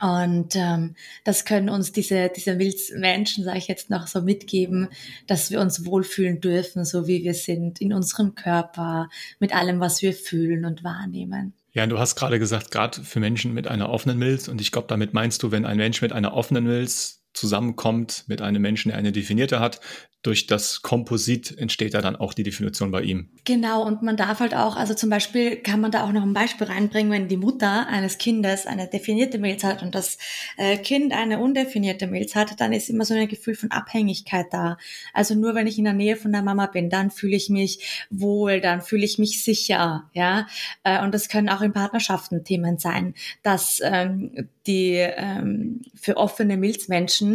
Und 0.00 0.54
ähm, 0.56 0.94
das 1.24 1.46
können 1.46 1.70
uns 1.70 1.90
diese, 1.90 2.28
diese 2.28 2.54
Milzmenschen, 2.54 3.44
sage 3.44 3.58
ich 3.58 3.68
jetzt 3.68 3.88
noch 3.88 4.06
so 4.06 4.20
mitgeben, 4.20 4.88
dass 5.26 5.50
wir 5.50 5.60
uns 5.60 5.86
wohlfühlen 5.86 6.40
dürfen, 6.40 6.84
so 6.84 7.06
wie 7.06 7.24
wir 7.24 7.32
sind, 7.32 7.80
in 7.80 7.94
unserem 7.94 8.34
Körper, 8.34 9.08
mit 9.38 9.54
allem, 9.54 9.80
was 9.80 10.02
wir 10.02 10.12
fühlen 10.12 10.66
und 10.66 10.84
wahrnehmen. 10.84 11.54
Ja, 11.76 11.86
du 11.86 11.98
hast 11.98 12.16
gerade 12.16 12.38
gesagt, 12.38 12.70
gerade 12.70 13.04
für 13.04 13.20
Menschen 13.20 13.52
mit 13.52 13.68
einer 13.68 13.90
offenen 13.90 14.18
Milz. 14.18 14.48
Und 14.48 14.62
ich 14.62 14.72
glaube, 14.72 14.88
damit 14.88 15.12
meinst 15.12 15.42
du, 15.42 15.50
wenn 15.50 15.66
ein 15.66 15.76
Mensch 15.76 16.00
mit 16.00 16.10
einer 16.10 16.32
offenen 16.32 16.64
Milz 16.64 17.15
zusammenkommt 17.36 18.24
mit 18.26 18.40
einem 18.42 18.62
Menschen, 18.62 18.88
der 18.88 18.98
eine 18.98 19.12
definierte 19.12 19.60
hat, 19.60 19.80
durch 20.26 20.48
das 20.48 20.82
Komposit 20.82 21.56
entsteht 21.56 21.94
ja 21.94 22.00
dann 22.00 22.16
auch 22.16 22.34
die 22.34 22.42
Definition 22.42 22.90
bei 22.90 23.02
ihm. 23.02 23.28
Genau, 23.44 23.86
und 23.86 24.02
man 24.02 24.16
darf 24.16 24.40
halt 24.40 24.54
auch, 24.54 24.74
also 24.74 24.92
zum 24.92 25.08
Beispiel 25.08 25.54
kann 25.54 25.80
man 25.80 25.92
da 25.92 26.02
auch 26.02 26.10
noch 26.10 26.22
ein 26.22 26.32
Beispiel 26.32 26.66
reinbringen, 26.66 27.12
wenn 27.12 27.28
die 27.28 27.36
Mutter 27.36 27.86
eines 27.86 28.18
Kindes 28.18 28.66
eine 28.66 28.88
definierte 28.88 29.38
Milz 29.38 29.62
hat 29.62 29.84
und 29.84 29.94
das 29.94 30.18
äh, 30.56 30.78
Kind 30.78 31.12
eine 31.12 31.38
undefinierte 31.38 32.08
Milz 32.08 32.34
hat, 32.34 32.60
dann 32.60 32.72
ist 32.72 32.88
immer 32.88 33.04
so 33.04 33.14
ein 33.14 33.28
Gefühl 33.28 33.54
von 33.54 33.70
Abhängigkeit 33.70 34.46
da. 34.50 34.78
Also 35.14 35.36
nur 35.36 35.54
wenn 35.54 35.68
ich 35.68 35.78
in 35.78 35.84
der 35.84 35.92
Nähe 35.92 36.16
von 36.16 36.32
der 36.32 36.42
Mama 36.42 36.66
bin, 36.66 36.90
dann 36.90 37.12
fühle 37.12 37.36
ich 37.36 37.48
mich 37.48 38.06
wohl, 38.10 38.60
dann 38.60 38.82
fühle 38.82 39.04
ich 39.04 39.18
mich 39.18 39.44
sicher, 39.44 40.10
ja. 40.12 40.48
Äh, 40.82 41.04
und 41.04 41.14
das 41.14 41.28
können 41.28 41.48
auch 41.48 41.60
in 41.60 41.72
Partnerschaften 41.72 42.42
Themen 42.42 42.78
sein, 42.78 43.14
dass 43.44 43.80
ähm, 43.80 44.48
die 44.66 44.94
ähm, 44.96 45.82
für 45.94 46.16
offene 46.16 46.56
Milzmenschen 46.56 47.25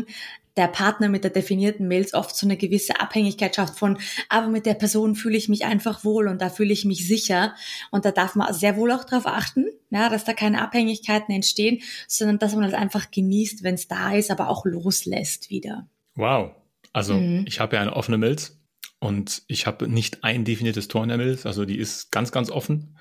der 0.57 0.67
Partner 0.67 1.07
mit 1.07 1.23
der 1.23 1.31
definierten 1.31 1.87
Milz 1.87 2.13
oft 2.13 2.35
so 2.35 2.45
eine 2.45 2.57
gewisse 2.57 2.99
Abhängigkeit 2.99 3.55
schafft 3.55 3.79
von, 3.79 3.97
aber 4.27 4.47
mit 4.47 4.65
der 4.65 4.73
Person 4.73 5.15
fühle 5.15 5.37
ich 5.37 5.47
mich 5.47 5.65
einfach 5.65 6.03
wohl 6.03 6.27
und 6.27 6.41
da 6.41 6.49
fühle 6.49 6.73
ich 6.73 6.83
mich 6.83 7.07
sicher. 7.07 7.55
Und 7.89 8.05
da 8.05 8.11
darf 8.11 8.35
man 8.35 8.53
sehr 8.53 8.75
wohl 8.75 8.91
auch 8.91 9.05
darauf 9.05 9.27
achten, 9.27 9.67
ja, 9.89 10.09
dass 10.09 10.25
da 10.25 10.33
keine 10.33 10.61
Abhängigkeiten 10.61 11.33
entstehen, 11.33 11.81
sondern 12.07 12.39
dass 12.39 12.53
man 12.53 12.63
das 12.63 12.73
einfach 12.73 13.11
genießt, 13.11 13.63
wenn 13.63 13.75
es 13.75 13.87
da 13.87 14.13
ist, 14.13 14.29
aber 14.29 14.49
auch 14.49 14.65
loslässt 14.65 15.49
wieder. 15.49 15.87
Wow. 16.15 16.51
Also 16.93 17.13
mhm. 17.13 17.45
ich 17.47 17.59
habe 17.59 17.77
ja 17.77 17.81
eine 17.81 17.95
offene 17.95 18.17
Milz 18.17 18.59
und 18.99 19.43
ich 19.47 19.65
habe 19.65 19.87
nicht 19.87 20.23
ein 20.23 20.43
definiertes 20.43 20.89
Tor 20.89 21.03
in 21.03 21.09
der 21.09 21.17
Milz, 21.17 21.45
also 21.45 21.63
die 21.63 21.77
ist 21.77 22.11
ganz, 22.11 22.31
ganz 22.31 22.51
offen. 22.51 22.97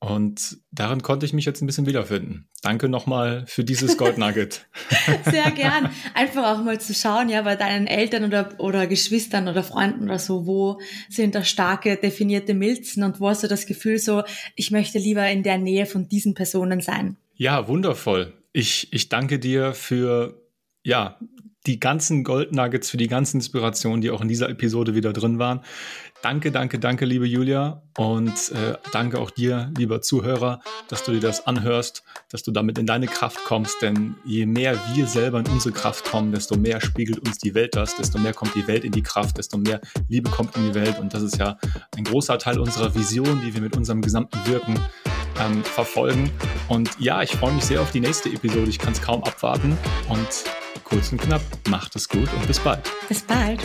Und 0.00 0.58
darin 0.70 1.02
konnte 1.02 1.26
ich 1.26 1.32
mich 1.32 1.44
jetzt 1.44 1.60
ein 1.60 1.66
bisschen 1.66 1.86
wiederfinden. 1.86 2.48
Danke 2.62 2.88
nochmal 2.88 3.44
für 3.48 3.64
dieses 3.64 3.96
Gold 3.98 4.16
Nugget. 4.16 4.66
Sehr 5.24 5.50
gern. 5.50 5.90
Einfach 6.14 6.44
auch 6.44 6.64
mal 6.64 6.80
zu 6.80 6.94
schauen, 6.94 7.28
ja, 7.28 7.42
bei 7.42 7.56
deinen 7.56 7.88
Eltern 7.88 8.24
oder, 8.24 8.54
oder 8.58 8.86
Geschwistern 8.86 9.48
oder 9.48 9.64
Freunden 9.64 10.04
oder 10.04 10.20
so, 10.20 10.46
wo 10.46 10.80
sind 11.08 11.34
da 11.34 11.42
starke, 11.42 11.96
definierte 11.96 12.54
Milzen 12.54 13.02
und 13.02 13.18
wo 13.18 13.28
hast 13.28 13.42
du 13.42 13.48
das 13.48 13.66
Gefühl 13.66 13.98
so, 13.98 14.22
ich 14.54 14.70
möchte 14.70 14.98
lieber 14.98 15.28
in 15.28 15.42
der 15.42 15.58
Nähe 15.58 15.86
von 15.86 16.08
diesen 16.08 16.34
Personen 16.34 16.80
sein? 16.80 17.16
Ja, 17.34 17.66
wundervoll. 17.66 18.34
Ich, 18.52 18.92
ich 18.92 19.08
danke 19.08 19.40
dir 19.40 19.74
für, 19.74 20.40
ja, 20.84 21.18
die 21.66 21.80
ganzen 21.80 22.24
Gold 22.24 22.52
Nuggets, 22.52 22.90
für 22.90 22.96
die 22.96 23.08
ganzen 23.08 23.38
Inspirationen, 23.38 24.00
die 24.00 24.10
auch 24.10 24.22
in 24.22 24.28
dieser 24.28 24.48
Episode 24.48 24.94
wieder 24.94 25.12
drin 25.12 25.38
waren. 25.38 25.60
Danke, 26.20 26.50
danke, 26.50 26.80
danke, 26.80 27.04
liebe 27.04 27.26
Julia. 27.26 27.82
Und 27.96 28.50
äh, 28.50 28.76
danke 28.92 29.20
auch 29.20 29.30
dir, 29.30 29.72
lieber 29.76 30.02
Zuhörer, 30.02 30.60
dass 30.88 31.04
du 31.04 31.12
dir 31.12 31.20
das 31.20 31.46
anhörst, 31.46 32.02
dass 32.30 32.42
du 32.42 32.50
damit 32.50 32.78
in 32.78 32.86
deine 32.86 33.06
Kraft 33.06 33.44
kommst. 33.44 33.82
Denn 33.82 34.16
je 34.24 34.44
mehr 34.44 34.78
wir 34.94 35.06
selber 35.06 35.38
in 35.38 35.46
unsere 35.46 35.72
Kraft 35.72 36.04
kommen, 36.04 36.32
desto 36.32 36.56
mehr 36.56 36.80
spiegelt 36.80 37.20
uns 37.20 37.38
die 37.38 37.54
Welt 37.54 37.76
das, 37.76 37.96
desto 37.96 38.18
mehr 38.18 38.32
kommt 38.34 38.54
die 38.56 38.66
Welt 38.66 38.84
in 38.84 38.92
die 38.92 39.02
Kraft, 39.02 39.38
desto 39.38 39.58
mehr 39.58 39.80
Liebe 40.08 40.28
kommt 40.28 40.56
in 40.56 40.64
die 40.64 40.74
Welt. 40.74 40.98
Und 40.98 41.14
das 41.14 41.22
ist 41.22 41.38
ja 41.38 41.56
ein 41.96 42.04
großer 42.04 42.38
Teil 42.38 42.58
unserer 42.58 42.94
Vision, 42.94 43.40
die 43.44 43.54
wir 43.54 43.60
mit 43.60 43.76
unserem 43.76 44.02
gesamten 44.02 44.38
Wirken 44.46 44.78
ähm, 45.40 45.62
verfolgen. 45.62 46.30
Und 46.68 46.90
ja, 46.98 47.22
ich 47.22 47.30
freue 47.30 47.52
mich 47.52 47.64
sehr 47.64 47.80
auf 47.80 47.92
die 47.92 48.00
nächste 48.00 48.28
Episode. 48.28 48.68
Ich 48.68 48.78
kann 48.78 48.92
es 48.92 49.00
kaum 49.00 49.22
abwarten. 49.22 49.78
Und 50.08 50.26
kurz 50.82 51.12
und 51.12 51.20
knapp, 51.20 51.42
macht 51.68 51.94
es 51.96 52.08
gut 52.08 52.28
und 52.34 52.46
bis 52.46 52.58
bald. 52.58 52.90
Bis 53.08 53.22
bald. 53.22 53.60